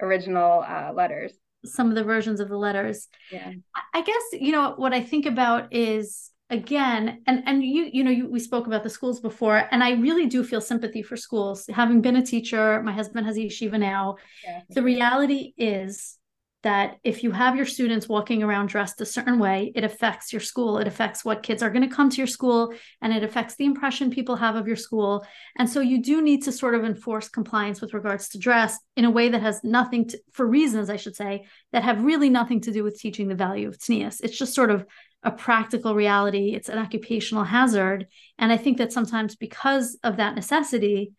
[0.01, 1.33] original uh, letters.
[1.65, 3.09] Some of the versions of the letters.
[3.33, 3.53] Yeah.
[3.93, 8.11] I guess you know what I think about is again and and you you know
[8.11, 11.67] you, we spoke about the schools before and i really do feel sympathy for schools
[11.73, 14.63] having been a teacher my husband has a yeshiva now yeah.
[14.71, 16.19] the reality is
[16.65, 20.41] that if you have your students walking around dressed a certain way, it affects your
[20.41, 20.79] school.
[20.79, 23.65] It affects what kids are going to come to your school and it affects the
[23.65, 25.25] impression people have of your school.
[25.57, 29.05] And so you do need to sort of enforce compliance with regards to dress in
[29.05, 32.61] a way that has nothing to, for reasons, I should say, that have really nothing
[32.63, 34.21] to do with teaching the value of tznius.
[34.21, 34.85] It's just sort of
[35.23, 38.07] a practical reality, it's an occupational hazard.
[38.39, 41.13] And I think that sometimes because of that necessity,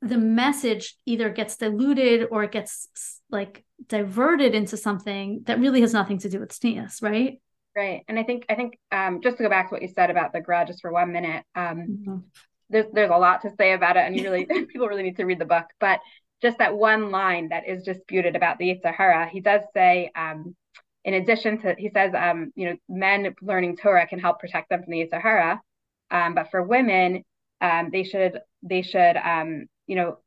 [0.00, 5.92] the message either gets diluted or it gets like diverted into something that really has
[5.92, 7.40] nothing to do with tznius, right?
[7.74, 8.04] Right.
[8.06, 10.32] And I think I think um, just to go back to what you said about
[10.32, 12.16] the Gra just for one minute, um, mm-hmm.
[12.70, 15.24] there's there's a lot to say about it, and you really people really need to
[15.24, 15.64] read the book.
[15.80, 15.98] But
[16.40, 20.54] just that one line that is disputed about the Yetzer Hara, he does say, um,
[21.04, 24.82] in addition to he says, um, you know, men learning Torah can help protect them
[24.82, 25.60] from the Yetzer Hara,
[26.10, 27.24] um, but for women,
[27.60, 30.18] um, they should they should um, you know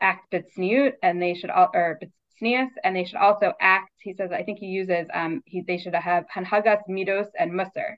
[0.00, 1.98] act bitsniut and they should all or
[2.40, 3.90] tznius, and they should also act.
[4.00, 7.96] He says, I think he uses um he they should have hanhagas midos and musar.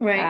[0.00, 0.20] Right.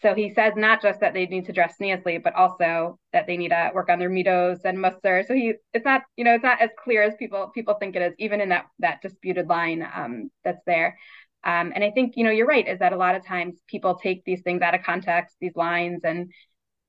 [0.00, 3.36] So he says not just that they need to dress tzniously, but also that they
[3.36, 5.24] need to work on their midos and musar.
[5.26, 8.02] So he it's not you know it's not as clear as people people think it
[8.02, 10.98] is, even in that that disputed line um that's there.
[11.44, 13.96] Um, and I think you know you're right is that a lot of times people
[13.96, 16.32] take these things out of context, these lines, and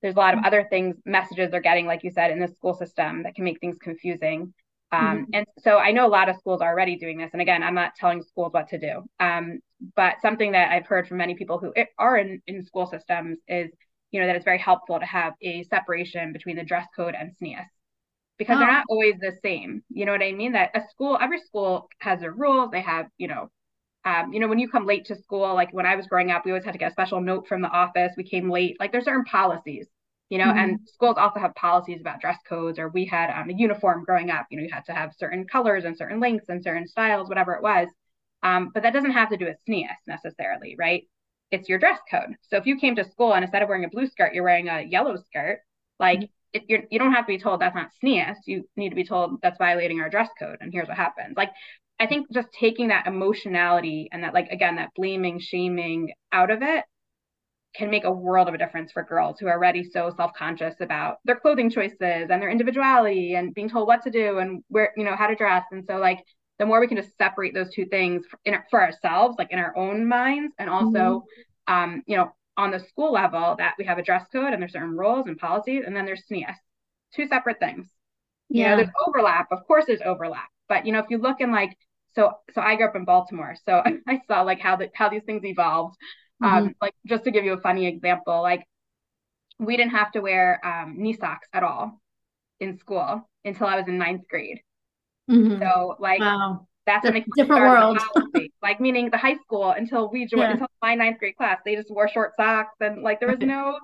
[0.01, 0.47] there's a lot of mm-hmm.
[0.47, 3.59] other things messages they're getting, like you said, in the school system that can make
[3.59, 4.53] things confusing.
[4.91, 5.23] Um, mm-hmm.
[5.33, 7.31] And so I know a lot of schools are already doing this.
[7.33, 9.03] And again, I'm not telling schools what to do.
[9.19, 9.59] Um,
[9.95, 13.71] but something that I've heard from many people who are in, in school systems is,
[14.11, 17.31] you know, that it's very helpful to have a separation between the dress code and
[17.31, 17.65] tznius
[18.37, 18.59] because oh.
[18.59, 19.83] they're not always the same.
[19.89, 20.53] You know what I mean?
[20.53, 22.71] That a school, every school has their rules.
[22.71, 23.49] They have, you know,
[24.05, 26.45] um, you know, when you come late to school, like when I was growing up,
[26.45, 28.13] we always had to get a special note from the office.
[28.15, 28.77] We came late.
[28.79, 29.87] Like there's certain policies
[30.29, 30.57] you know, mm-hmm.
[30.57, 34.31] and schools also have policies about dress codes, or we had um, a uniform growing
[34.31, 37.29] up, you know, you had to have certain colors and certain lengths and certain styles,
[37.29, 37.87] whatever it was.
[38.41, 41.03] Um, but that doesn't have to do with tznius necessarily, right?
[41.51, 42.35] It's your dress code.
[42.49, 44.67] So if you came to school and instead of wearing a blue skirt, you're wearing
[44.67, 45.59] a yellow skirt,
[45.99, 46.25] like mm-hmm.
[46.53, 48.35] it, you're, you don't have to be told that's not tznius.
[48.45, 50.57] You need to be told that's violating our dress code.
[50.59, 51.37] And here's what happens.
[51.37, 51.51] Like,
[51.99, 56.61] I think just taking that emotionality and that, like, again, that blaming, shaming out of
[56.61, 56.83] it
[57.75, 61.17] can make a world of a difference for girls who are already so self-conscious about
[61.25, 61.97] their clothing choices
[62.29, 65.35] and their individuality and being told what to do and where you know how to
[65.35, 65.63] dress.
[65.71, 66.23] And so like
[66.57, 69.59] the more we can just separate those two things for, in, for ourselves like in
[69.59, 71.23] our own minds and also
[71.67, 71.73] mm-hmm.
[71.73, 74.71] um you know on the school level that we have a dress code and there's
[74.71, 76.55] certain rules and policies and then there's tznius
[77.13, 77.87] two separate things.
[78.49, 79.47] Yeah you know, there's overlap.
[79.51, 80.49] Of course there's overlap.
[80.69, 81.77] But you know if you look in like
[82.13, 83.55] so so i grew up in baltimore.
[83.65, 85.97] So i saw like how the how these things evolved
[86.43, 86.45] mm-hmm.
[86.45, 88.65] Um, like just to give you a funny example, like
[89.59, 92.01] we didn't have to wear um, knee socks at all
[92.59, 94.59] in school until I was in ninth grade.
[95.29, 95.61] Mm-hmm.
[95.61, 96.67] So like wow.
[96.85, 97.99] that's, it different world.
[98.61, 100.51] like meaning the high school until we joined yeah.
[100.51, 103.79] until my ninth grade class, they just wore short socks and like there was no.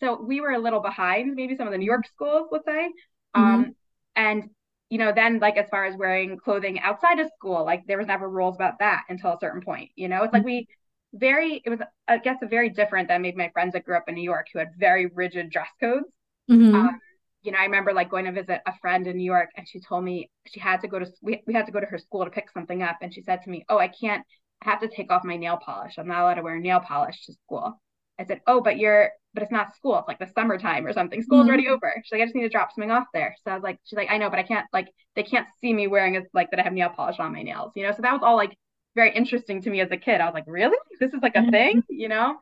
[0.00, 2.88] So we were a little behind, maybe some of the New York schools would say.
[3.36, 3.40] Mm-hmm.
[3.40, 3.76] Um,
[4.16, 4.50] and
[4.90, 8.06] you know, then like as far as wearing clothing outside of school, like there was
[8.06, 9.90] never rules about that until a certain point.
[9.96, 10.68] You know, it's like we
[11.14, 14.08] very it was i guess a very different than maybe my friends that grew up
[14.08, 16.06] in new york who had very rigid dress codes
[16.50, 16.74] mm-hmm.
[16.74, 17.00] um,
[17.42, 19.80] you know i remember like going to visit a friend in new york and she
[19.80, 22.24] told me she had to go to we, we had to go to her school
[22.24, 24.24] to pick something up and she said to me oh i can't
[24.62, 27.24] i have to take off my nail polish i'm not allowed to wear nail polish
[27.26, 27.80] to school
[28.18, 29.98] i said oh but you're but it's not school.
[29.98, 31.20] It's like the summertime or something.
[31.20, 31.48] School's Mm-hmm.
[31.48, 31.92] already over.
[32.04, 33.34] She's like, I just need to drop something off there.
[33.44, 35.74] So I was like, she's like, I know, but I can't like they can't see
[35.74, 37.92] me wearing it like that I have nail polish on my nails, you know.
[37.92, 38.56] So that was all like
[38.94, 40.20] very interesting to me as a kid.
[40.20, 40.76] I was like, really?
[41.00, 41.50] This is like a Mhm.
[41.50, 42.36] thing, you know?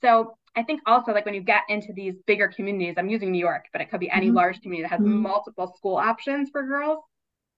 [0.00, 3.38] So I think also like when you get into these bigger communities, I'm using New
[3.38, 4.34] York, but it could be any Mhm.
[4.34, 5.22] large community that has Mhm.
[5.22, 7.02] multiple school options for girls.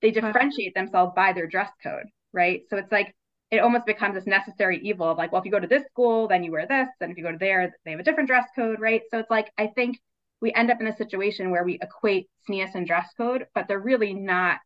[0.02, 2.62] They differentiate themselves by their dress code, right?
[2.68, 3.14] So it's like
[3.50, 6.28] it almost becomes this necessary evil of like, well, if you go to this school,
[6.28, 8.48] then you wear this, and if you go to there, they have a different dress
[8.56, 9.02] code, right?
[9.10, 9.98] So it's like I think
[10.40, 13.78] we end up in a situation where we equate tznius and dress code, but they're
[13.78, 14.58] really not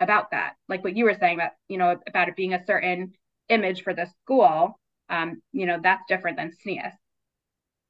[0.00, 0.54] about that.
[0.68, 3.12] Like what you were saying about, you know about it being a certain
[3.50, 6.92] image for the school, um, you know, that's different than tznius.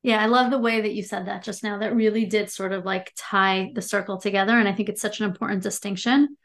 [0.02, 1.78] Yeah, I love the way that you said that just now.
[1.78, 4.58] That really did sort of like tie the circle together.
[4.58, 6.36] And I think it's such an important distinction.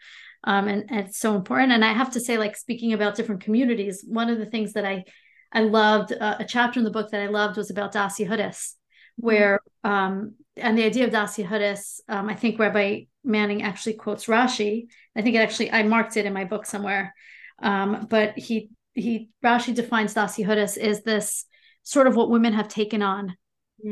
[0.44, 1.72] Um, and, and it's so important.
[1.72, 4.86] And I have to say, like speaking about different communities, one of the things that
[4.86, 5.06] I
[5.52, 8.74] I loved, uh, a chapter in the book that I loved was about Das Yehudis,
[9.16, 14.26] where um, and the idea of Das Yehudis, um, I think Rabbi Manning actually quotes
[14.26, 14.88] Rashi.
[15.16, 17.16] I think it actually I marked it in my book somewhere.
[17.60, 21.46] Um, but he he Rashi defines Das Yehudis is this
[21.84, 23.36] sort of what women have taken on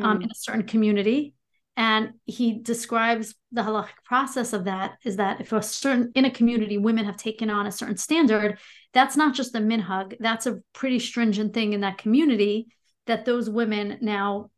[0.01, 0.23] um, Mm.
[0.23, 1.35] in a certain community.
[1.75, 6.31] And he describes the halachic process of that is that if a certain in a
[6.31, 8.59] community women have taken on a certain standard,
[8.93, 12.67] that's not just a minhag, that's a pretty stringent thing in that community
[13.07, 14.51] that those women now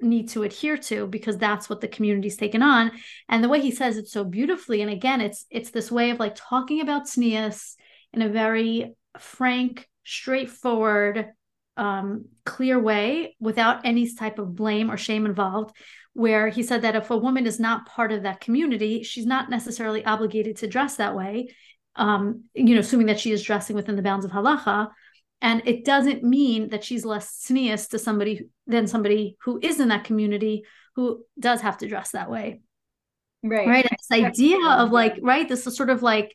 [0.00, 2.92] need to adhere to because that's what the community's taken on.
[3.28, 6.18] And the way he says it so beautifully, and again, it's it's this way of
[6.18, 7.76] like talking about tznius
[8.12, 11.26] in a very frank, straightforward,
[11.76, 15.74] um, clear way without any type of blame or shame involved.
[16.14, 19.50] Where he said that if a woman is not part of that community, she's not
[19.50, 21.48] necessarily obligated to dress that way.
[21.94, 24.88] Um, you know, assuming that she is dressing within the bounds of halacha,
[25.40, 29.88] and it doesn't mean that she's less tznius to somebody than somebody who is in
[29.88, 32.60] that community who does have to dress that way
[33.42, 33.68] Right.
[33.68, 36.34] right and this idea of like right this is sort of like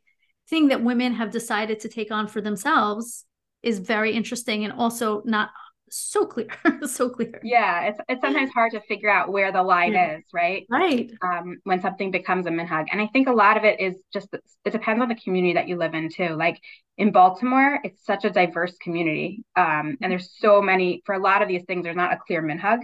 [0.52, 3.26] thing that women have decided to take on for themselves
[3.64, 5.52] is very interesting and also not
[5.92, 6.50] so clear
[6.88, 9.96] so clear Yeah, it's it's sometimes hard to figure out where the line Yeah.
[9.96, 10.68] is, right?
[10.70, 12.88] right Um, when something becomes a minhag.
[12.92, 14.30] And I think a lot of it is just
[14.66, 16.30] it depends on the community that you live in too.
[16.36, 16.60] Like
[16.98, 19.44] in Baltimore, it's such a diverse community.
[19.56, 22.44] Um, and there's so many for a lot of these things, there's not a clear
[22.44, 22.80] minhag,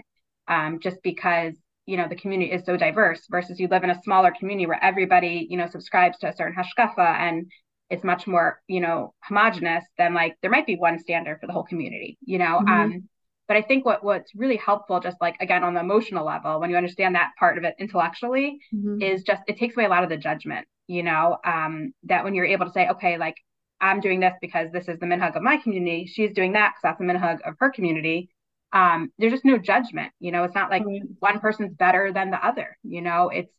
[0.48, 1.56] um, just because
[1.88, 4.84] you know the community is so diverse versus you live in a smaller community where
[4.84, 7.52] everybody, you know, subscribes to a certain hashkafa and
[7.90, 11.54] it's much more, you know, homogenous than like there might be one standard for the
[11.54, 12.60] whole community, you know.
[12.60, 12.68] Mhm.
[12.68, 13.10] Um,
[13.48, 16.70] but I think what what's really helpful, just like again on the emotional level, when
[16.70, 19.00] you understand that part of it intellectually, Mhm.
[19.02, 21.38] is just it takes away a lot of the judgment, you know.
[21.46, 23.36] Um, that when you're able to say, okay, like
[23.80, 26.82] I'm doing this because this is the minhag of my community, she's doing that because
[26.84, 28.30] that's the minhag of her community.
[28.74, 30.44] Um, there's just no judgment, you know.
[30.44, 31.02] It's not like Right.
[31.20, 33.30] one person's better than the other, you know.
[33.30, 33.52] It's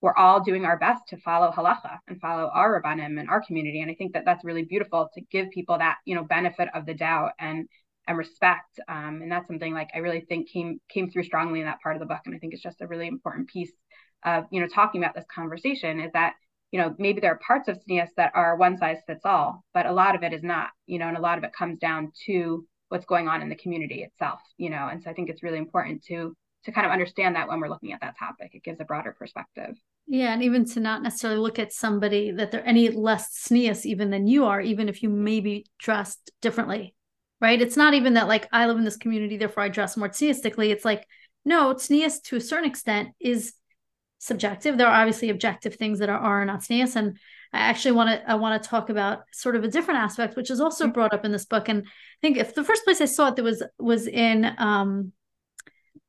[0.00, 3.80] we're all doing our best to follow halacha and follow our rabbanim and our community.
[3.80, 6.86] And I think that that's really beautiful to give people that, you know, benefit of
[6.86, 7.68] the doubt and
[8.06, 8.80] and respect.
[8.88, 11.96] Um, and that's something like I really think came came through strongly in that part
[11.96, 12.20] of the book.
[12.26, 13.72] And I think it's just a really important piece
[14.24, 16.34] of, you know, talking about this conversation is that,
[16.70, 19.86] you know, maybe there are parts of tznius that are one size fits all, but
[19.86, 22.12] a lot of it is not, you know, and a lot of it comes down
[22.26, 24.88] to what's going on in the community itself, you know.
[24.90, 27.68] And so I think it's really important to to kind of understand that when we're
[27.68, 28.50] looking at that topic.
[28.54, 29.76] It gives a broader perspective.
[30.06, 34.10] Yeah, and even to not necessarily look at somebody that they're any less tznius even
[34.10, 36.94] than you are, even if you maybe dressed differently,
[37.40, 37.60] right?
[37.60, 40.70] It's not even that like I live in this community, therefore I dress more tzniustically.
[40.70, 41.06] It's like
[41.44, 43.54] no, tznius to a certain extent is
[44.18, 44.76] subjective.
[44.76, 47.18] There are obviously objective things that are are not tznius, and
[47.52, 50.50] I actually want to I want to talk about sort of a different aspect, which
[50.50, 51.68] is also brought up in this book.
[51.68, 55.12] And I think if the first place I saw it, there was was in um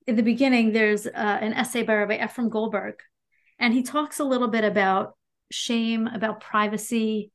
[0.06, 0.74] in the beginning.
[0.74, 1.10] There's uh,
[1.42, 2.96] an essay by Rabbi Ephraim Goldberg,
[3.58, 5.16] and he talks a little bit about
[5.52, 7.32] shame, about privacy,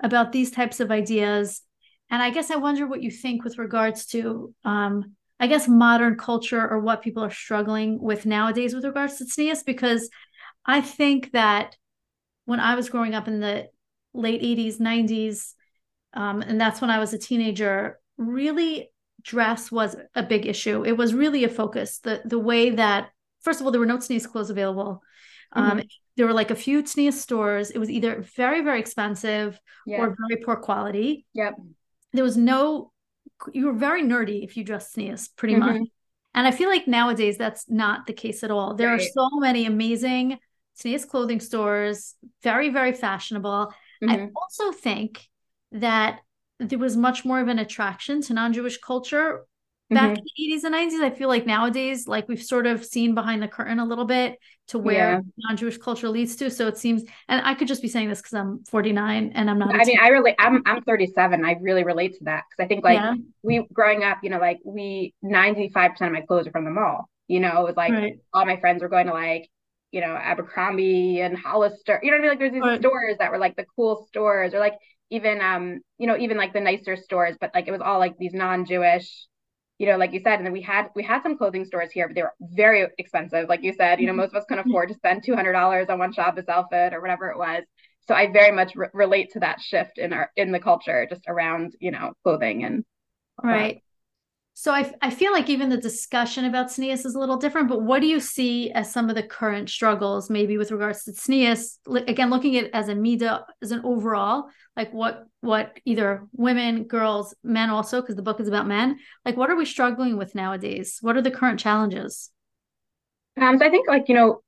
[0.00, 1.62] about these types of ideas.
[2.10, 6.16] And I guess I wonder what you think with regards to, um, I guess, modern
[6.16, 10.08] culture or what people are struggling with nowadays with regards to tznius, because
[10.64, 11.76] I think that
[12.48, 13.68] when I was growing up in the
[14.14, 15.52] late 80s, 90s,
[16.14, 20.82] um, and that's when I was a teenager, really dress was a big issue.
[20.82, 21.98] It was really a focus.
[21.98, 23.10] The the way that,
[23.42, 25.02] first of all, there were no tznius clothes available.
[25.52, 25.82] Um,
[26.16, 27.70] there were like a few tznius stores.
[27.70, 30.00] It was either very, very expensive Yeah.
[30.00, 31.26] or very poor quality.
[31.34, 31.54] Yep.
[32.14, 32.92] There was no,
[33.52, 35.60] you were very nerdy if you dressed tznius, pretty Mhm.
[35.60, 35.88] much.
[36.34, 38.74] And I feel like nowadays that's not the case at all.
[38.74, 40.38] There are so many amazing
[40.78, 43.72] tznius clothing stores, very, very fashionable.
[44.02, 44.30] I Mhm.
[44.36, 45.26] also think
[45.72, 46.20] that
[46.60, 49.44] there was much more of an attraction to non-Jewish culture
[49.90, 50.18] back mm-hmm.
[50.18, 51.00] in the 80s and 90s.
[51.00, 54.38] I feel like nowadays, like we've sort of seen behind the curtain a little bit
[54.68, 55.20] to where yeah.
[55.38, 56.50] non-Jewish culture leads to.
[56.50, 59.58] So it seems, and I could just be saying this because I'm 49 and I'm
[59.58, 59.74] not.
[59.74, 61.44] I mean, I really, I'm I'm 37.
[61.44, 63.14] I really relate to that because I think like yeah.
[63.42, 66.70] we growing up, you know, like we 95 percent of my clothes are from the
[66.70, 67.08] mall.
[67.26, 68.18] You know, it was like right.
[68.32, 69.48] all my friends were going to like
[69.90, 72.00] you know Abercrombie and Hollister.
[72.02, 72.30] You know what I mean?
[72.30, 72.80] Like there's these right.
[72.80, 74.74] stores that were like the cool stores, or like
[75.10, 78.16] even um you know even like the nicer stores, but like it was all like
[78.18, 79.28] these non-Jewish
[79.78, 82.08] you know, like you said, and then we had we had some clothing stores here,
[82.08, 83.48] but they were very expensive.
[83.48, 84.68] Like you said, you know, most of us can mm-hmm.
[84.68, 87.62] afford to spend two hundred dollars on one Shabbos outfit or whatever it was.
[88.08, 91.22] So I very much re- relate to that shift in our in the culture, just
[91.28, 92.84] around you know clothing and
[93.42, 93.82] right.
[94.60, 97.82] So I, I feel like even the discussion about tznius is a little different, but
[97.82, 101.78] what do you see as some of the current struggles, maybe with regards to tznius?
[101.86, 104.46] Again, looking at it as a mida, as an overall,
[104.76, 108.98] like what what either women, girls, men also, because the book is about men.
[109.24, 110.98] Like, what are we struggling with nowadays?
[111.02, 112.32] What are the current challenges?
[113.40, 114.42] Um, so I think like you know,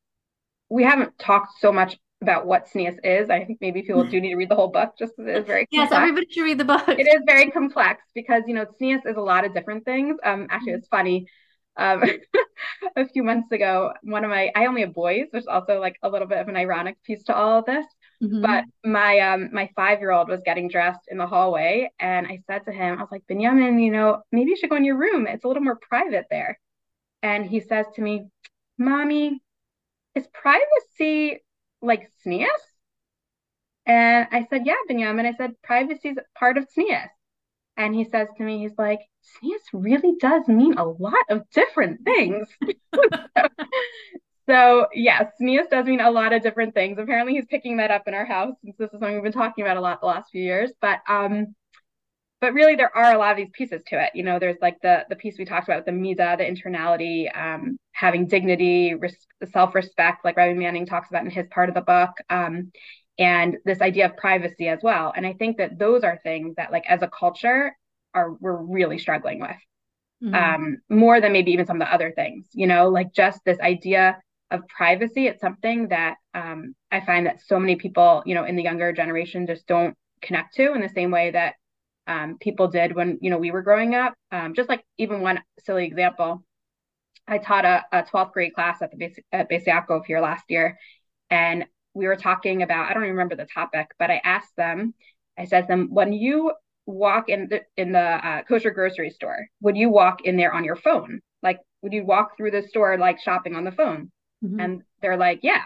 [0.69, 3.31] we haven't talked so much about what tznius is.
[3.31, 5.47] I think maybe people do need to read the whole book just because it is
[5.47, 6.89] very yes, everybody should read the book.
[6.89, 10.19] It is very complex because you know tznius is a lot of different things.
[10.25, 11.27] Um, actually, it's funny.
[11.77, 12.03] Um,
[12.97, 15.97] a few months ago, one of my I only have boys, which is also like
[16.03, 17.87] a little bit of an ironic piece to all of this.
[18.23, 18.43] Mm-hmm.
[18.43, 22.43] But my um my five year old was getting dressed in the hallway, and I
[22.47, 24.99] said to him, I was like, Benjamin, you know, maybe you should go in your
[24.99, 25.27] room.
[25.27, 26.59] It's a little more private there.
[27.23, 28.27] And he says to me,
[28.79, 29.41] Mommy,
[30.15, 31.41] is privacy
[31.83, 32.47] like tznius?
[33.87, 35.27] And I said, yeah, Benjamin.
[35.27, 37.09] I said, privacy is part of tznius.
[37.77, 39.01] And he says to me, he's like,
[39.43, 42.47] tznius really does mean a lot of different things.
[44.49, 46.99] so, yes, tznius does mean a lot of different things.
[46.99, 49.65] Apparently, he's picking that up in our house since this is something we've been talking
[49.65, 50.71] about a lot the last few years.
[50.81, 51.55] But um,
[52.41, 54.11] but really there are a lot of these pieces to it.
[54.15, 57.77] You know there's like the the piece we talked about the mida the internality um,
[57.93, 62.11] having dignity res- self-respect like Rabbi Manning talks about in his part of the book
[62.31, 62.73] um,
[63.19, 65.13] and this idea of privacy as well.
[65.15, 67.77] And i think that those are things that like as a culture
[68.15, 69.51] are we're really struggling with
[70.23, 70.35] mm-hmm.
[70.35, 73.61] um, more than maybe even some of the other things you know like just this
[73.61, 74.21] idea
[74.51, 75.29] of privacy.
[75.29, 78.93] It's something that um, i find that so many people you know in the younger
[78.93, 81.55] generation just don't connect to in the same way that
[82.11, 84.15] um, people did when you know we were growing up.
[84.33, 86.45] Um, just like even one silly example,
[87.29, 88.97] I taught a, a 12th grade class at the
[89.33, 90.77] Bais Yaakov here last year,
[91.31, 94.93] and we were talking about I don't even remember the topic, but I asked them,
[95.39, 96.53] I said to them, when you
[96.85, 100.65] walk in the in the uh, kosher grocery store, would you walk in there on
[100.65, 101.21] your phone?
[101.45, 104.11] Like, would you walk through the store like shopping on the phone?
[104.45, 104.61] Mm-hmm.
[104.61, 105.65] And they're like, yeah.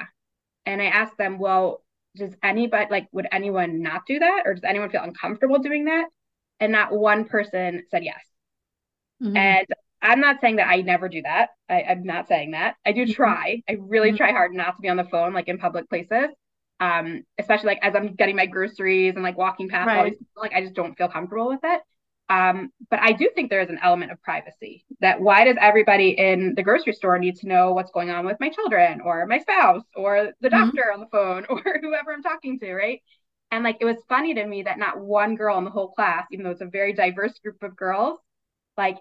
[0.67, 1.83] And I asked them, well,
[2.17, 6.05] does anybody like would anyone not do that, or does anyone feel uncomfortable doing that?
[6.61, 8.21] And not one person said yes.
[9.23, 9.37] Mm-hmm.
[9.37, 9.67] And
[10.03, 11.51] I'm not saying that I never do that.
[11.69, 12.77] I, am not saying that.
[12.85, 13.13] I do mm-hmm.
[13.13, 13.63] try.
[13.69, 14.17] I really mm-hmm.
[14.17, 16.29] try hard not to be on the phone, like in public places.
[16.81, 19.99] Um, especially like as I'm getting my groceries and like walking past right.
[19.99, 21.81] all these people, like I just don't feel comfortable with it.
[22.29, 26.11] Um, but I do think there is an element of privacy that why does everybody
[26.11, 29.39] in the grocery store need to know what's going on with my children or my
[29.39, 30.65] spouse or the mm-hmm.
[30.65, 33.03] doctor on the phone or whoever I'm talking to, right?
[33.51, 36.27] And like it was funny to me that not one girl in the whole class,
[36.33, 38.19] even though it's a very diverse group of girls,
[38.77, 38.99] like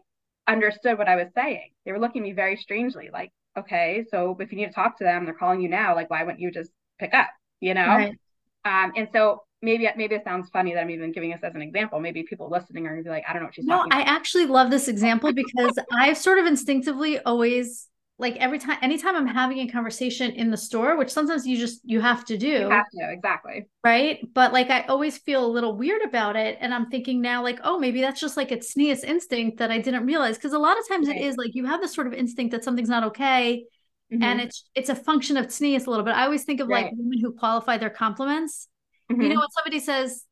[0.47, 1.69] understood what I was saying.
[1.85, 4.97] They were looking at me very strangely, like, okay, so if you need to talk
[4.97, 5.95] to them, they're calling you now.
[5.95, 7.29] Like, why wouldn't you just pick up?
[7.59, 7.87] You know?
[7.87, 8.17] Right.
[8.65, 11.61] Um, and so maybe maybe it sounds funny that I'm even giving this as an
[11.61, 11.99] example.
[11.99, 14.07] Maybe people listening are gonna be like, I don't know what she's no, talking about.
[14.07, 17.89] I actually love this example because I've sort of instinctively always
[18.23, 21.81] like every time anytime i'm having a conversation in the store which sometimes you just
[21.83, 25.53] you have to do you have to exactly right but like i always feel a
[25.55, 28.57] little weird about it and i'm thinking now like oh maybe that's just like a
[28.57, 31.17] tznius instinct that i didn't realize because a lot of times right.
[31.17, 33.65] it is like you have this sort of instinct that something's not okay
[34.11, 34.23] mm-hmm.
[34.23, 36.85] and it's it's a function of tznius a little bit i always think of right.
[36.85, 38.69] like women who qualify their compliments
[39.11, 39.21] mm-hmm.
[39.21, 40.23] you know when somebody says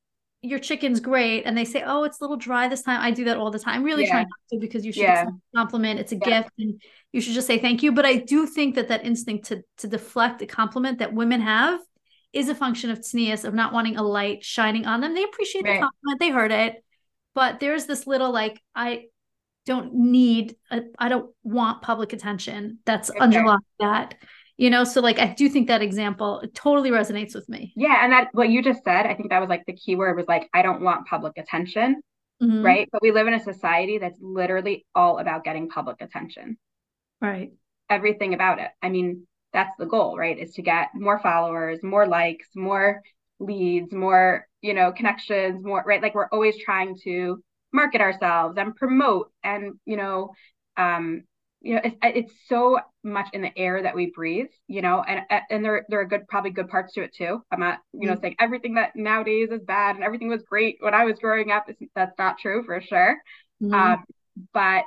[0.44, 3.26] your chicken's great and they say oh it's a little dry this time i do
[3.26, 4.12] that all the time really yeah.
[4.12, 5.26] trying not to because you should yeah.
[5.56, 6.42] compliment it's a yeah.
[6.42, 6.82] gift and
[7.12, 9.88] you should just say thank you but i do think that that instinct to to
[9.88, 11.80] deflect a compliment that women have
[12.34, 15.64] is a function of tznius of not wanting a light shining on them they appreciate
[15.64, 15.80] right.
[15.80, 16.84] the compliment they heard it
[17.36, 19.04] but there's this little like i
[19.66, 20.56] don't need
[20.98, 23.20] I don't want public attention that's okay.
[23.20, 24.16] underlying that
[24.58, 27.74] you know so like i do think that example totally resonates with me.
[27.76, 30.16] Yeah and that what you just said i think that was like the key word
[30.16, 32.02] was like i don't want public attention
[32.42, 32.64] mm-hmm.
[32.64, 32.90] right?
[32.92, 36.58] But we live in a society that's literally all about getting public attention.
[37.22, 37.52] Right.
[37.90, 38.72] Everything about it.
[38.82, 43.02] I mean that's the goal right is to get more followers more likes more
[43.42, 46.02] leads more you know connections more right?
[46.02, 47.42] Like we're always trying to
[47.74, 50.32] market ourselves and promote and you know
[50.78, 51.24] um
[51.62, 55.22] you know it's, it's so much in the air that we breathe you know and
[55.50, 58.14] and there there are good probably good parts to it too i'm not you know
[58.14, 58.22] mm-hmm.
[58.22, 61.66] saying everything that nowadays is bad and everything was great when i was growing up
[61.96, 63.18] that's not true for sure
[63.62, 63.74] mm-hmm.
[63.74, 64.04] um
[64.54, 64.86] but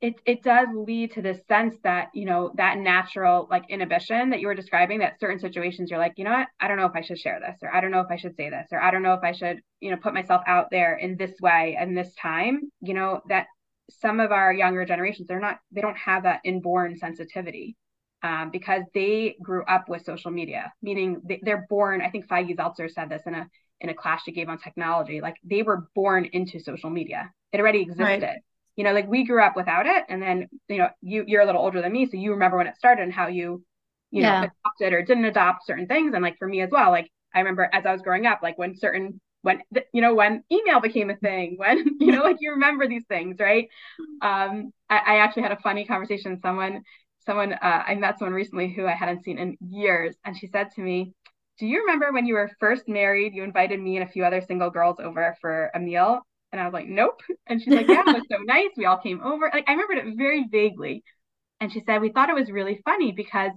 [0.00, 4.40] it it does lead to this sense that you know that natural like inhibition that
[4.40, 6.94] you were describing that certain situations you're like you know what i don't know if
[6.94, 8.90] i should share this or i don't know if i should say this or i
[8.90, 11.96] don't know if i should you know put myself out there in this way and
[11.96, 13.46] this time you know that
[13.90, 17.76] some of our younger generations they're not they don't have that inborn sensitivity
[18.22, 22.56] um, because they grew up with social media meaning they, they're born i think feige
[22.56, 23.48] zeltzer said this in a
[23.80, 27.30] in a class she gave on technology like they were born into social media.
[27.52, 28.22] It already existed.
[28.22, 28.38] Right
[28.76, 31.46] you know like we grew up without it and then you know you you're a
[31.46, 33.64] little older than me so you remember when it started and how you
[34.10, 34.42] you yeah.
[34.42, 37.38] know adopted or didn't adopt certain things and like for me as well like i
[37.38, 41.08] remember as i was growing up like when certain when you know when email became
[41.08, 43.68] a thing when you know like you remember these things right
[44.20, 46.82] um i, I actually had a funny conversation someone
[47.24, 50.72] someone uh, i met someone recently who i hadn't seen in years and she said
[50.72, 51.12] to me
[51.60, 54.40] do you remember when you were first married you invited me and a few other
[54.40, 56.22] single girls over for a meal
[56.52, 57.20] and I was like, nope.
[57.46, 58.70] And she's like, yeah, it was so nice.
[58.76, 59.50] We all came over.
[59.52, 61.02] Like I remembered it very vaguely.
[61.60, 63.50] And she said, we thought it was really funny because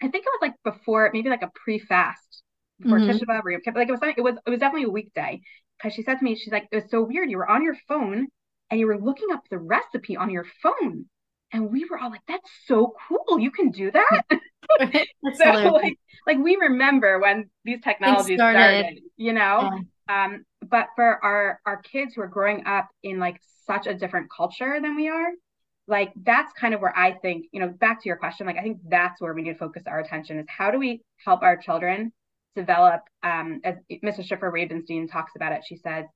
[0.00, 2.43] I think it was like before, maybe like a pre-fast
[2.80, 3.10] before mm-hmm.
[3.10, 5.40] Tisha B'Av, like it was, it was, it was definitely a weekday.
[5.82, 7.30] Cause she said to me, she's like, it was so weird.
[7.30, 8.28] You were on your phone
[8.70, 11.06] and you were looking up the recipe on your phone.
[11.52, 13.38] And we were all like, that's so cool.
[13.38, 14.22] You can do that.
[15.34, 18.58] so like, like we remember when these technologies started.
[18.58, 19.00] started.
[19.16, 19.70] you know?
[20.08, 20.24] Yeah.
[20.24, 24.28] Um, but for our our kids who are growing up in like such a different
[24.34, 25.28] culture than we are,
[25.86, 28.62] like that's kind of where I think, you know, back to your question, like I
[28.62, 31.56] think that's where we need to focus our attention is how do we help our
[31.56, 32.12] children
[32.54, 34.26] develop um as Mrs.
[34.26, 36.06] Schiffer Ravenstein talks about it, she says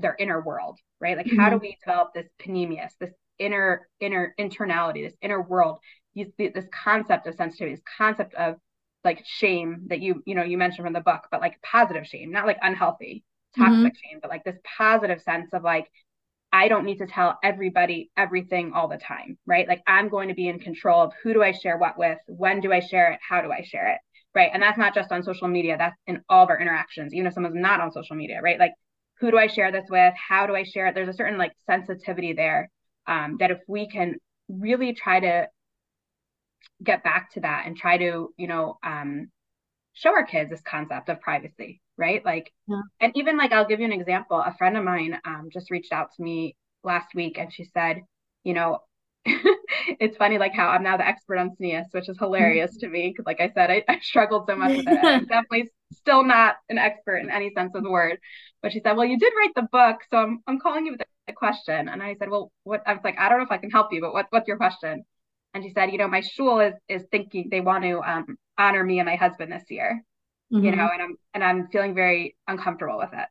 [0.00, 1.16] their inner world, right?
[1.16, 1.40] Like mm-hmm.
[1.40, 1.62] how do mm-hmm.
[1.64, 5.78] we develop this pnimius, this inner inner internality, this inner world,
[6.14, 8.56] this, this concept of sensitivity, this concept of
[9.04, 12.30] like shame that you you know you mentioned from the book, but like positive shame,
[12.30, 13.24] not like unhealthy,
[13.56, 13.86] toxic mm-hmm.
[13.86, 15.90] shame, but like this positive sense of like,
[16.52, 19.68] I don't need to tell everybody everything all the time, right?
[19.68, 22.60] Like I'm going to be in control of who do I share what with, when
[22.60, 24.00] do I share it, how do I share it,
[24.38, 24.50] right?
[24.54, 27.34] And that's not just on social media, that's in all of our interactions, even if
[27.34, 28.58] someone's not on social media, right?
[28.58, 28.72] Like
[29.18, 30.14] who do I share this with?
[30.14, 30.94] How do I share it?
[30.94, 32.70] There's a certain like sensitivity there
[33.08, 34.14] um, that if we can
[34.48, 35.48] really try to
[36.84, 39.26] get back to that and try to, you know, um,
[39.94, 42.24] show our kids this concept of privacy, right?
[42.24, 42.82] Like, yeah.
[43.00, 44.38] and even like, I'll give you an example.
[44.38, 48.02] A friend of mine um, just reached out to me last week and she said,
[48.44, 48.78] you know,
[50.00, 53.08] it's funny like how I'm now the expert on tznius, which is hilarious to me
[53.08, 55.04] because, like I said, I, I struggled so much with it.
[55.04, 58.18] I'm definitely still not an expert in any sense of the word.
[58.62, 61.02] But she said, "Well, you did write the book, so I'm I'm calling you with
[61.28, 63.58] a question." And I said, "Well, what?" I was like, "I don't know if I
[63.58, 65.04] can help you, but what what's your question?"
[65.54, 68.84] And she said, "You know, my shul is is thinking they want to um, honor
[68.84, 70.02] me and my husband this year,
[70.52, 70.64] mm-hmm.
[70.64, 73.26] you know, and I'm and I'm feeling very uncomfortable with it,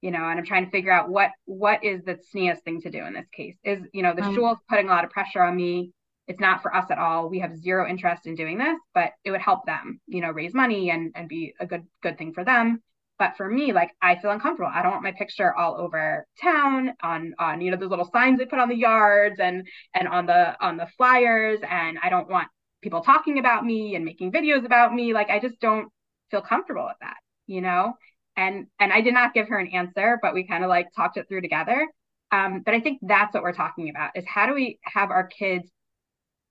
[0.00, 2.90] you know, and I'm trying to figure out what what is the tznius thing to
[2.90, 3.56] do in this case.
[3.64, 5.92] Is you know the um, shul is putting a lot of pressure on me.
[6.28, 7.28] It's not for us at all.
[7.28, 10.54] We have zero interest in doing this, but it would help them, you know, raise
[10.54, 12.82] money and and be a good good thing for them.
[13.18, 14.70] But for me, like I feel uncomfortable.
[14.72, 18.38] I don't want my picture all over town on on you know those little signs
[18.38, 21.60] they put on the yards and and on the on the flyers.
[21.68, 22.48] And I don't want
[22.82, 25.88] people talking about me and making videos about me like i just don't
[26.30, 27.16] feel comfortable with that
[27.46, 27.94] you know
[28.36, 31.16] and and i did not give her an answer but we kind of like talked
[31.16, 31.86] it through together
[32.30, 35.26] um, but i think that's what we're talking about is how do we have our
[35.26, 35.70] kids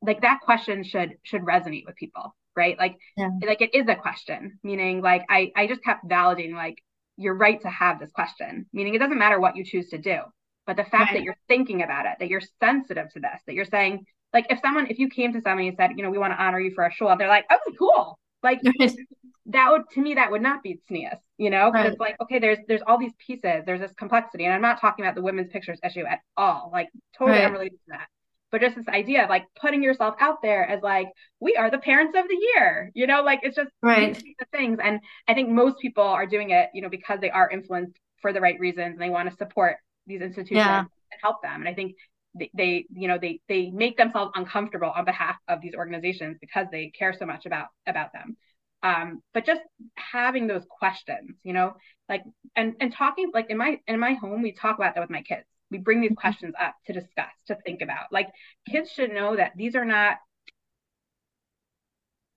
[0.01, 3.29] like that question should should resonate with people right like yeah.
[3.45, 6.77] like it is a question meaning like i i just kept validating like
[7.17, 10.19] you're right to have this question meaning it doesn't matter what you choose to do
[10.65, 11.13] but the fact right.
[11.13, 14.59] that you're thinking about it that you're sensitive to this that you're saying like if
[14.59, 16.71] someone if you came to somebody and said you know we want to honor you
[16.73, 18.61] for a shul they're like oh cool like
[19.45, 21.85] that would to me that would not be tznius, you know right.
[21.85, 25.05] it's like okay there's there's all these pieces there's this complexity and i'm not talking
[25.05, 27.45] about the women's pictures issue at all like totally right.
[27.45, 28.07] unrelated to that
[28.51, 31.07] but just this idea of like putting yourself out there as like
[31.39, 34.15] we are the parents of the year you know like it's just right.
[34.39, 37.49] the things and i think most people are doing it you know because they are
[37.49, 40.79] influenced for the right reasons and they want to support these institutions yeah.
[40.79, 41.95] and help them and i think
[42.37, 46.67] they, they you know they they make themselves uncomfortable on behalf of these organizations because
[46.71, 48.37] they care so much about about them.
[48.83, 49.61] Um but just
[49.95, 51.73] having those questions you know
[52.09, 52.23] like
[52.55, 55.23] and and talking like in my in my home we talk about that with my
[55.23, 58.27] kids we bring these questions up to discuss to think about like
[58.69, 60.17] kids should know that these are not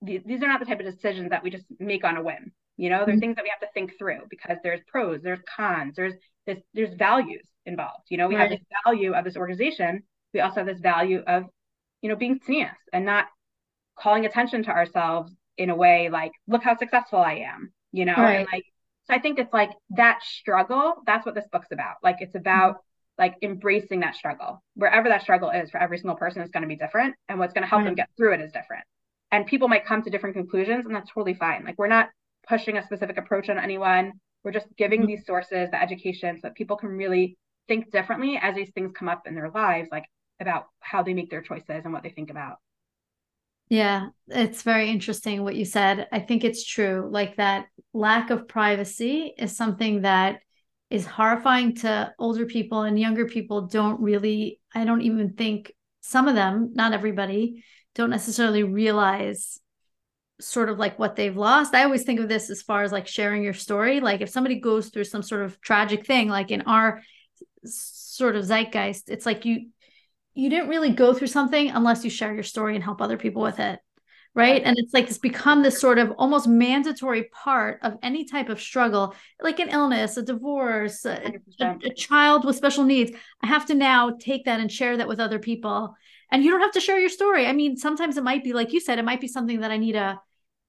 [0.03, 2.89] these, are not the type of decisions that we just make on a whim you
[2.89, 3.21] know there's mm-hmm.
[3.21, 6.15] things that we have to think through because there's pros there's cons there's
[6.47, 8.05] this there's values involved.
[8.09, 8.51] You know, we right.
[8.51, 10.03] have this value of this organization.
[10.33, 11.45] We also have this value of,
[12.03, 13.27] you know, being tznius and not
[13.99, 18.15] calling attention to ourselves in a way like, look how successful I am, you know,
[18.15, 18.37] right.
[18.41, 18.65] and like,
[19.05, 20.95] so I think it's like that struggle.
[21.07, 21.97] That's what this book's about.
[22.03, 22.77] Like, it's about.
[23.21, 24.63] Like embracing that struggle.
[24.75, 27.53] Wherever that struggle is for every single person is going to be different and what's
[27.53, 27.85] going to help right.
[27.85, 28.83] them get through it is different.
[29.31, 31.65] And people might come to different conclusions and that's totally fine.
[31.65, 32.09] Like we're not
[32.49, 34.15] pushing a specific approach on anyone.
[34.43, 35.09] We're just giving mm-hmm.
[35.09, 37.37] these sources the education so that people can really
[37.69, 40.07] think differently as these things come up in their lives like
[40.41, 42.57] about how they make their choices and what they think about.
[43.69, 46.09] Yeah it's very interesting what you said.
[46.13, 47.09] I think it's true.
[47.11, 50.41] Like that lack of privacy is something that
[50.91, 56.29] is horrifying to older people and younger people don't really i don't even think some
[56.29, 57.65] of them not everybody
[57.95, 59.61] don't necessarily realize
[60.41, 61.75] sort of like what they've lost.
[61.75, 64.01] I always think of this as far as like sharing your story.
[64.01, 67.03] Like if somebody goes through some sort of tragic thing, like in our
[67.65, 69.69] sort of zeitgeist, it's like you
[70.35, 73.43] you didn't really go through something unless you share your story and help other people
[73.43, 73.81] with it.
[74.33, 74.63] Right.
[74.65, 78.61] And it's like it's become this sort of almost mandatory part of any type of
[78.61, 83.11] struggle, like an illness, a divorce, a, a, a child with special needs.
[83.43, 85.97] I have to now take that and share that with other people.
[86.31, 87.47] And you don't have to share your story.
[87.47, 89.77] I mean sometimes it might be like you said it might be something that i
[89.77, 90.21] need to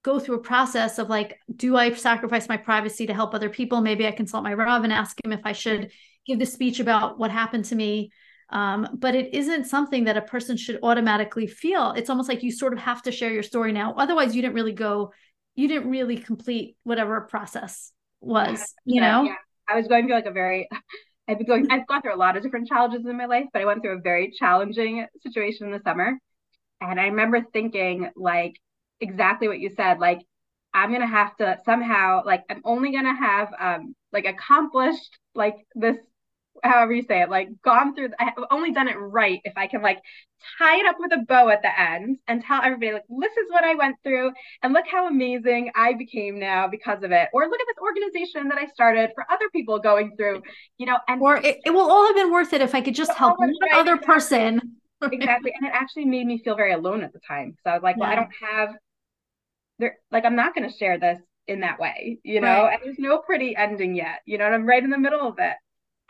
[0.03, 3.81] go through a process of like do i sacrifice my privacy to help other people?
[3.81, 5.91] Maybe i consult my rav and ask him if i should
[6.25, 8.11] give the speech about what happened to me
[8.51, 12.51] um, but it isn't something that a person should automatically feel it's almost like you
[12.51, 15.11] sort of have to share your story now otherwise you didn't really go
[15.55, 19.35] you didn't really complete whatever process was you know yeah.
[19.67, 20.69] i was going through like a very
[21.31, 23.61] I've been going, I've gone through a lot of different challenges in my life, but
[23.61, 26.17] I went through a very challenging situation in the summer.
[26.81, 28.59] And I remember thinking, like,
[28.99, 30.19] exactly what you said, like,
[30.73, 35.19] I'm going to have to somehow, like, I'm only going to have, um, like, accomplished,
[35.33, 35.97] like, this
[36.63, 39.81] however you say it, like gone through, I've only done it right if I can
[39.81, 39.99] like
[40.57, 43.49] tie it up with a bow at the end and tell everybody, like, this is
[43.49, 44.31] what I went through
[44.63, 47.29] and look how amazing I became now because of it.
[47.33, 50.41] Or look at this organization that I started for other people going through,
[50.77, 52.95] you know, and or it, it will all have been worth it if I could
[52.95, 54.13] just help one right, other exactly.
[54.13, 54.61] person.
[55.11, 55.53] exactly.
[55.55, 57.55] And it actually made me feel very alone at the time.
[57.63, 58.03] So I was like, yeah.
[58.03, 58.69] well, I don't have
[59.79, 62.73] there, like, I'm not going to share this in that way, you know, right.
[62.73, 65.35] and there's no pretty ending yet, you know, and I'm right in the middle of
[65.39, 65.55] it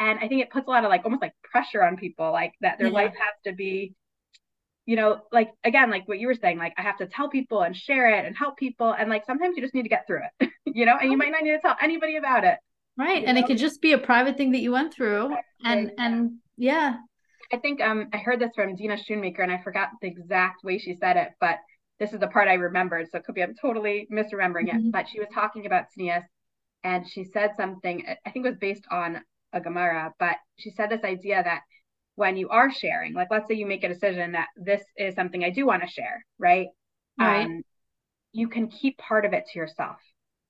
[0.02, 2.54] and i think it puts a lot of like almost like pressure on people like
[2.62, 2.93] that their yeah.
[2.93, 3.93] life has to be
[4.86, 7.62] you know like again like what you were saying like i have to tell people
[7.62, 10.22] and share it and help people and like sometimes you just need to get through
[10.39, 12.58] it you know and you might not need to tell anybody about it
[12.97, 13.43] right and know?
[13.43, 15.43] it could just be a private thing that you went through right.
[15.64, 16.95] and and yeah
[17.54, 20.78] i think um i heard this from dina schoonmaker and i forgot the exact way
[20.78, 21.58] she said it but
[21.99, 24.88] this is the part i remembered so it could be i'm totally misremembering mm-hmm.
[24.88, 26.24] it but she was talking about tznius
[26.84, 29.22] and she said something i think was based on
[29.54, 31.62] a Gemara, but she said this idea that
[32.16, 35.43] when you are sharing, like let's say you make a decision that this is something
[35.43, 36.68] I do want to share, right?
[37.20, 37.45] Right.
[37.45, 37.64] Um,
[38.34, 39.97] you can keep part of it to yourself.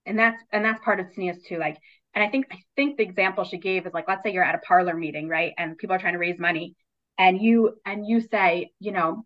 [0.06, 1.58] And that's and that's part of tznius too.
[1.58, 1.78] Like,
[2.14, 4.56] and I think I think the example she gave is like, let's say you're at
[4.56, 5.54] a parlor meeting, right?
[5.58, 6.76] And people are trying to raise money,
[7.18, 9.26] and you and you say, you know,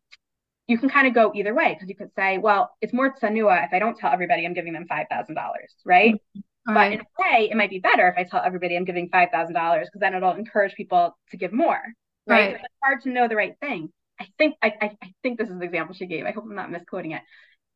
[0.67, 3.65] you can kind of go either way because you could say, well, it's more tsanua
[3.65, 6.15] if I don't tell everybody I'm giving them five thousand dollars, right?
[6.15, 6.39] Mm-hmm.
[6.66, 6.93] But right.
[6.93, 9.53] in a way, it might be better if I tell everybody I'm giving five thousand
[9.53, 11.80] dollars because then it'll encourage people to give more.
[12.28, 12.53] Right.
[12.53, 12.55] right.
[12.55, 13.89] It's hard to know the right thing.
[14.20, 16.26] I think I, I, I think this is the example she gave.
[16.26, 17.22] I hope I'm not misquoting it.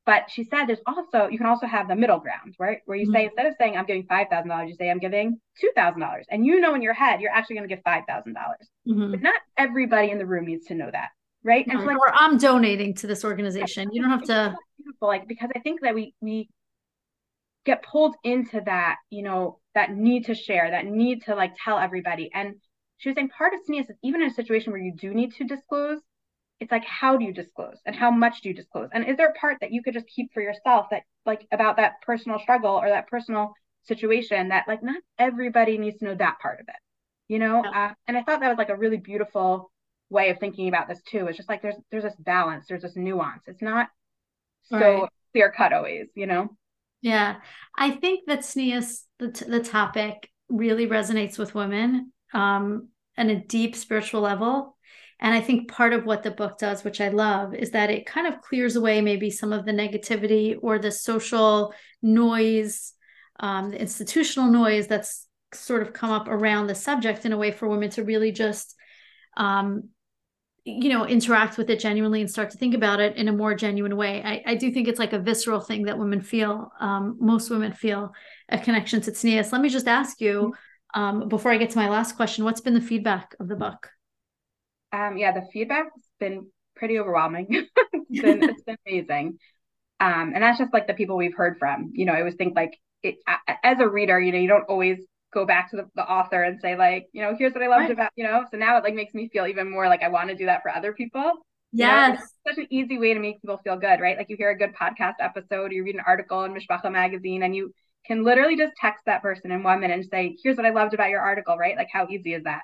[0.06, 2.80] But she said there's also you can also have the middle ground, right?
[2.86, 3.14] Where you mm-hmm.
[3.14, 6.02] say instead of saying I'm giving five thousand dollars, you say I'm giving two thousand
[6.02, 8.68] dollars, and you know in your head you're actually going to give five thousand dollars.
[8.88, 9.12] Mm-hmm.
[9.12, 11.10] But not everybody in the room needs to know that,
[11.44, 11.64] right?
[11.68, 13.90] And so like, or I'm donating to this organization.
[13.92, 14.56] You don't have to
[15.00, 16.50] like because I think that we we
[17.70, 21.78] get pulled into that, you know, that need to share, that need to like tell
[21.78, 22.30] everybody.
[22.34, 22.55] And
[22.97, 25.34] she was saying part of tznius is even in a situation where you do need
[25.36, 25.99] to disclose,
[26.59, 28.89] it's like how do you disclose and how much do you disclose?
[28.91, 31.78] And is there a part that you could just keep for yourself that like about
[31.78, 33.53] that personal struggle or that personal
[33.84, 36.76] situation that like not everybody needs to know that part of it,
[37.28, 37.63] you know?
[37.63, 39.72] Uh, and I thought that was like a really beautiful
[40.09, 41.28] way of thinking about this too.
[41.28, 43.43] It's just like there's there's this balance, there's this nuance.
[43.45, 43.89] It's not
[44.65, 45.09] so right.
[45.32, 46.49] clear cut always, you know?
[47.02, 47.38] Yeah,
[47.76, 53.43] I think that tznius, the, t- the topic, really resonates with women um, on a
[53.45, 54.76] deep spiritual level.
[55.20, 58.06] And I think part of what the book does, which I love, is that it
[58.06, 62.93] kind of clears away maybe some of the negativity or the social noise,
[63.39, 67.52] um, the institutional noise that's sort of come up around the subject in a way
[67.52, 68.76] for women to really just
[69.36, 69.89] um,
[70.70, 73.53] you know interact with it genuinely and start to think about it in a more
[73.55, 77.17] genuine way i, I do think it's like a visceral thing that women feel um,
[77.20, 78.13] most women feel
[78.49, 80.53] a connection to tznius let me just ask you
[80.95, 83.89] Um, before I get to my last question, what's been the feedback of the book?
[84.91, 87.47] Um, yeah, the feedback's been pretty overwhelming.
[87.93, 89.38] it's been it's been amazing.
[89.99, 91.91] Um, and that's just like the people we've heard from.
[91.93, 93.17] You know, I always think like it,
[93.63, 94.99] as a reader, you know, you don't always
[95.34, 97.82] go back to the, the author and say like, you know, here's what I loved
[97.82, 97.92] right.
[97.92, 98.46] about, you know.
[98.52, 100.62] So now it like makes me feel even more like I want to do that
[100.62, 101.34] for other people.
[101.72, 102.10] Yes.
[102.10, 104.18] You know, such an easy way to make people feel good, right?
[104.18, 107.56] Like you hear a good podcast episode, you read an article in Mishpacha magazine, and
[107.56, 107.74] you
[108.06, 110.94] can literally just text that person in one minute and say, here's what I loved
[110.94, 111.78] about your article, right?
[111.78, 112.62] Like how easy is that?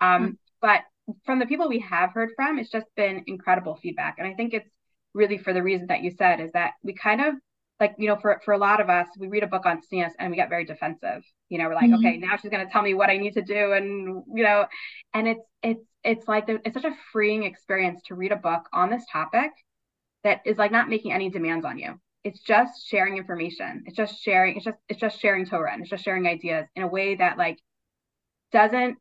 [0.00, 0.32] Um, mm-hmm.
[0.60, 0.80] But
[1.24, 4.16] from the people we have heard from, it's just been incredible feedback.
[4.18, 4.68] And I think it's
[5.14, 7.34] really for the reason that you said is that we kind of
[7.80, 10.10] like, you know, for, for a lot of us, we read a book on tznius
[10.18, 11.22] and we get very defensive.
[11.48, 12.06] You know, we're like, mm-hmm.
[12.06, 13.72] okay, now she's going to tell me what I need to do.
[13.72, 14.66] And, you know,
[15.14, 18.90] and it's, it's, it's like, it's such a freeing experience to read a book on
[18.90, 19.50] this topic
[20.24, 22.00] that is like not making any demands on you.
[22.24, 23.84] It's just sharing information.
[23.86, 24.56] It's just sharing.
[24.56, 27.38] It's just, it's just sharing Torah and it's just sharing ideas in a way that
[27.38, 27.58] like
[28.50, 28.98] doesn't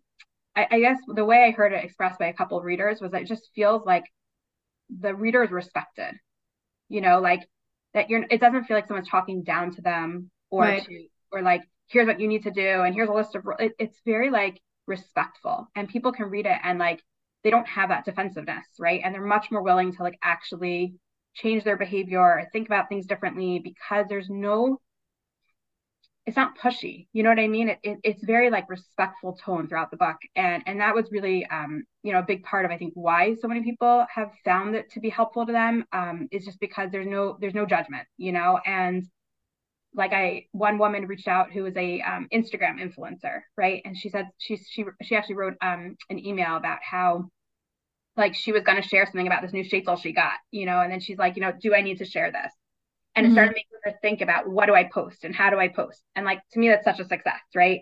[0.57, 3.11] I, I guess the way I heard it expressed by a couple of readers was
[3.11, 4.05] that it just feels like
[4.89, 6.15] the reader is respected.
[6.89, 7.47] You know, like
[7.93, 10.85] that you're it doesn't feel like someone's talking down to them or right.
[10.85, 13.73] to or like here's what you need to do and here's a list of it,
[13.79, 17.01] it's very like respectful and people can read it and like
[17.43, 20.95] they don't have that defensiveness right and they're much more willing to like actually
[21.33, 24.79] change their behavior or think about things differently because there's no
[26.27, 27.69] it's not pushy you know what i mean?
[27.69, 30.17] It, it, it's very like respectful tone throughout the book.
[30.35, 33.35] And and that was really um you know a big part of i think why
[33.41, 36.91] so many people have found it to be helpful to them um is just because
[36.91, 38.59] there's no there's no judgment you know?
[38.65, 39.05] And
[39.95, 43.81] like i one woman reached out who was a um, instagram influencer right?
[43.85, 47.29] And she said she she she actually wrote um an email about how
[48.17, 50.81] like she was going to share something about this new sheitel she got you know?
[50.81, 52.51] And then she's like you know do i need to share this
[53.17, 53.31] and mm-hmm.
[53.31, 56.01] it started making her think about what do I post and how do I post.
[56.15, 57.81] And like to me, that's such a success, right?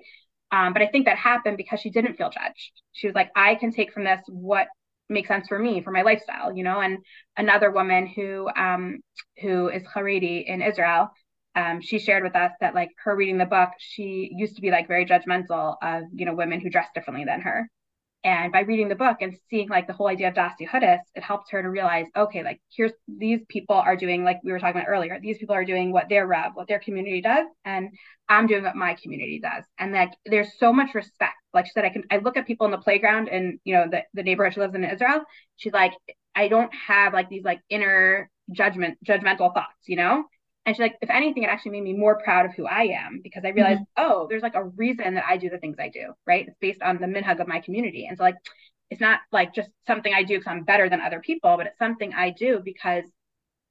[0.52, 2.72] Um, but I think that happened because she didn't feel judged.
[2.94, 4.68] She was like, I can take from this what
[5.10, 6.80] makes sense for me, for my lifestyle, you know.
[6.80, 7.00] And
[7.36, 9.00] another woman who um,
[9.42, 11.10] who is Haredi in Israel,
[11.56, 14.72] um, she shared with us that like her reading the book, she used to be
[14.72, 17.68] like very judgmental of you know women who dress differently than her.
[18.26, 21.24] And by reading the book and seeing like the whole idea of Das Yehudis, it
[21.24, 24.82] helped her to realize, okay, like here's these people are doing, like we were talking
[24.82, 27.90] about earlier, these people are doing what their rev, what their community does, and
[28.28, 29.64] I'm doing what my community does.
[29.78, 31.36] And like there's so much respect.
[31.54, 33.86] Like she said, I can I look at people in the playground and you know
[33.90, 35.22] the, the neighborhood she lives in Israel.
[35.58, 35.94] She's like,
[36.36, 40.26] I don't have like these like inner judgment, judgmental thoughts, you know?
[40.66, 43.22] And she's like, if anything, it actually made me more proud of who I am
[43.24, 44.04] because I realized, mm-hmm.
[44.04, 46.48] oh, there's like a reason that I do the things I do, right?
[46.48, 48.08] It's based on the minhag of my community.
[48.08, 48.36] And so like
[48.90, 51.80] it's not like just something I do because I'm better than other people, but it's
[51.80, 53.04] something I do because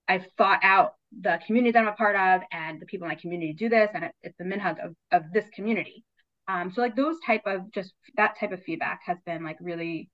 [0.08, 3.14] I've thought out the community that I'm a part of and the people in my
[3.14, 6.04] community do this and it, it's the minhag of, of this community.
[6.46, 10.10] Um, so like those type of just that type of feedback has been like really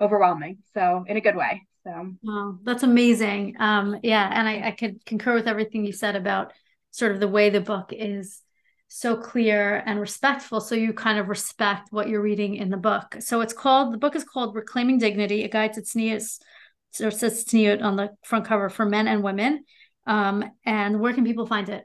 [0.00, 0.58] overwhelming.
[0.74, 1.67] So in a good way.
[1.84, 3.56] So wow, that's amazing.
[3.58, 6.52] Um, yeah, and I, I could concur with everything you said about
[6.90, 8.42] sort of the way the book is
[8.88, 10.60] so clear and respectful.
[10.60, 13.16] So you kind of respect what you're reading in the book.
[13.20, 16.40] So it's called the book is called Reclaiming Dignity: A Guide to Tznius.
[17.02, 19.64] or says Tzniut on the front cover for men and women.
[20.06, 21.84] Um, and where can people find it?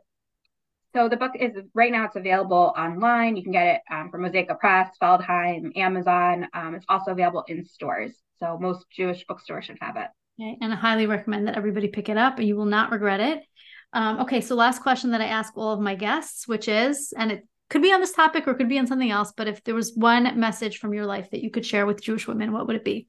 [0.96, 2.06] So the book is right now.
[2.06, 3.36] It's available online.
[3.36, 6.48] You can get it um, from Mosaica Press, Feldheim, Amazon.
[6.54, 8.14] Um, it's also available in stores.
[8.44, 10.08] So most Jewish bookstores should have it.
[10.40, 10.58] Okay.
[10.62, 12.38] And I highly recommend that everybody pick it up.
[12.38, 13.44] And you will not regret it.
[13.94, 14.42] Um, okay.
[14.42, 17.82] So last question that I ask all of my guests, which is, and it could
[17.82, 20.38] be on this topic or could be on something else, but if there was one
[20.40, 23.08] message from your life that you could share with Jewish women, what would it be?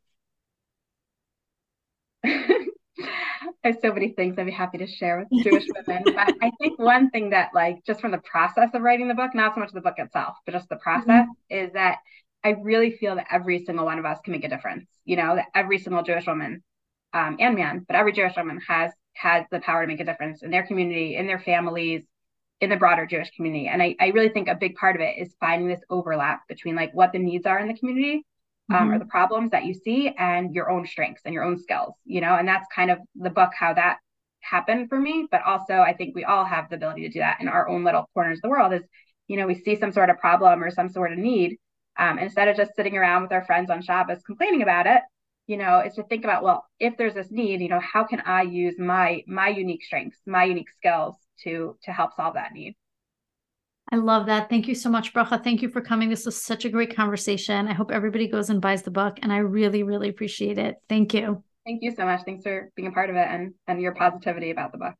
[3.62, 6.02] There's so many things I'd be happy to share with Jewish women.
[6.04, 9.34] But I think one thing that, like, just from the process of writing the book,
[9.34, 11.56] not so much the book itself, but just the process, mm-hmm.
[11.56, 11.98] is that
[12.44, 14.86] I really feel that every single one of us can make a difference.
[15.04, 16.62] You know, that every single Jewish woman
[17.12, 20.42] um, and man, but every Jewish woman has has the power to make a difference
[20.42, 22.02] in their community, in their families,
[22.60, 23.68] in the broader Jewish community.
[23.68, 26.74] And I, I really think a big part of it is finding this overlap between
[26.74, 28.24] like what the needs are in the community
[28.70, 28.92] um, mm-hmm.
[28.94, 32.20] or the problems that you see and your own strengths and your own skills, you
[32.20, 33.98] know, and that's kind of the book, how that
[34.40, 35.26] happened for me.
[35.30, 37.84] But also, I think we all have the ability to do that in our own
[37.84, 38.82] little corners of the world is,
[39.28, 41.58] you know, we see some sort of problem or some sort of need
[41.98, 45.02] um, instead of just sitting around with our friends on Shabbos complaining about it,
[45.46, 48.20] you know, is to think about, well, if there's this need, you know, how can
[48.20, 52.76] I use my my unique strengths, my unique skills to to help solve that need?
[53.92, 54.48] I love that.
[54.48, 55.44] Thank you so much, Bracha.
[55.44, 56.08] Thank you for coming.
[56.08, 57.68] This was such a great conversation.
[57.68, 60.76] I hope everybody goes and buys the book, and I really, really appreciate it.
[60.88, 61.44] Thank you.
[61.66, 62.22] Thank you so much.
[62.24, 64.94] Thanks for being a part of it and and your positivity about the book.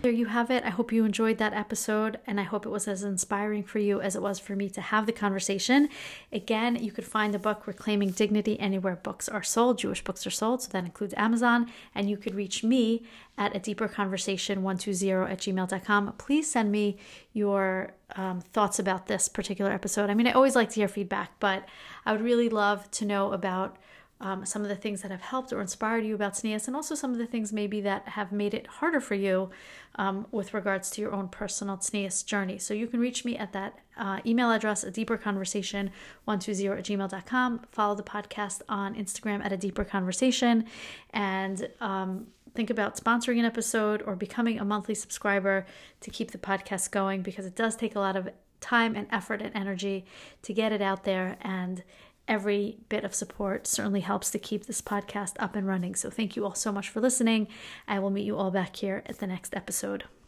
[0.00, 0.62] There you have it.
[0.62, 4.00] I hope you enjoyed that episode and I hope it was as inspiring for you
[4.00, 5.88] as it was for me to have the conversation.
[6.32, 10.30] Again, you could find the book Reclaiming Dignity anywhere books are sold, Jewish books are
[10.30, 11.72] sold, so that includes Amazon.
[11.96, 13.02] And you could reach me
[13.36, 16.12] at a deeper conversation 120 at gmail.com.
[16.16, 16.98] Please send me
[17.32, 20.10] your um, thoughts about this particular episode.
[20.10, 21.68] I mean, I always like to hear feedback, but
[22.06, 23.76] I would really love to know about
[24.20, 26.94] um, some of the things that have helped or inspired you about tznius, and also
[26.94, 29.50] some of the things maybe that have made it harder for you
[29.96, 32.58] um, with regards to your own personal tznius journey.
[32.58, 35.90] So you can reach me at that uh, email address, a deeper conversation
[36.24, 37.60] 120 at gmail.com.
[37.70, 40.64] Follow the podcast on Instagram at a deeper conversation
[41.10, 45.66] and um, think about sponsoring an episode or becoming a monthly subscriber
[46.00, 48.28] to keep the podcast going because it does take a lot of
[48.60, 50.04] time and effort and energy
[50.42, 51.82] to get it out there and
[52.28, 55.94] every bit of support certainly helps to keep this podcast up and running.
[55.94, 57.48] So thank you all so much for listening.
[57.88, 60.04] I will meet you all back here at the next episode.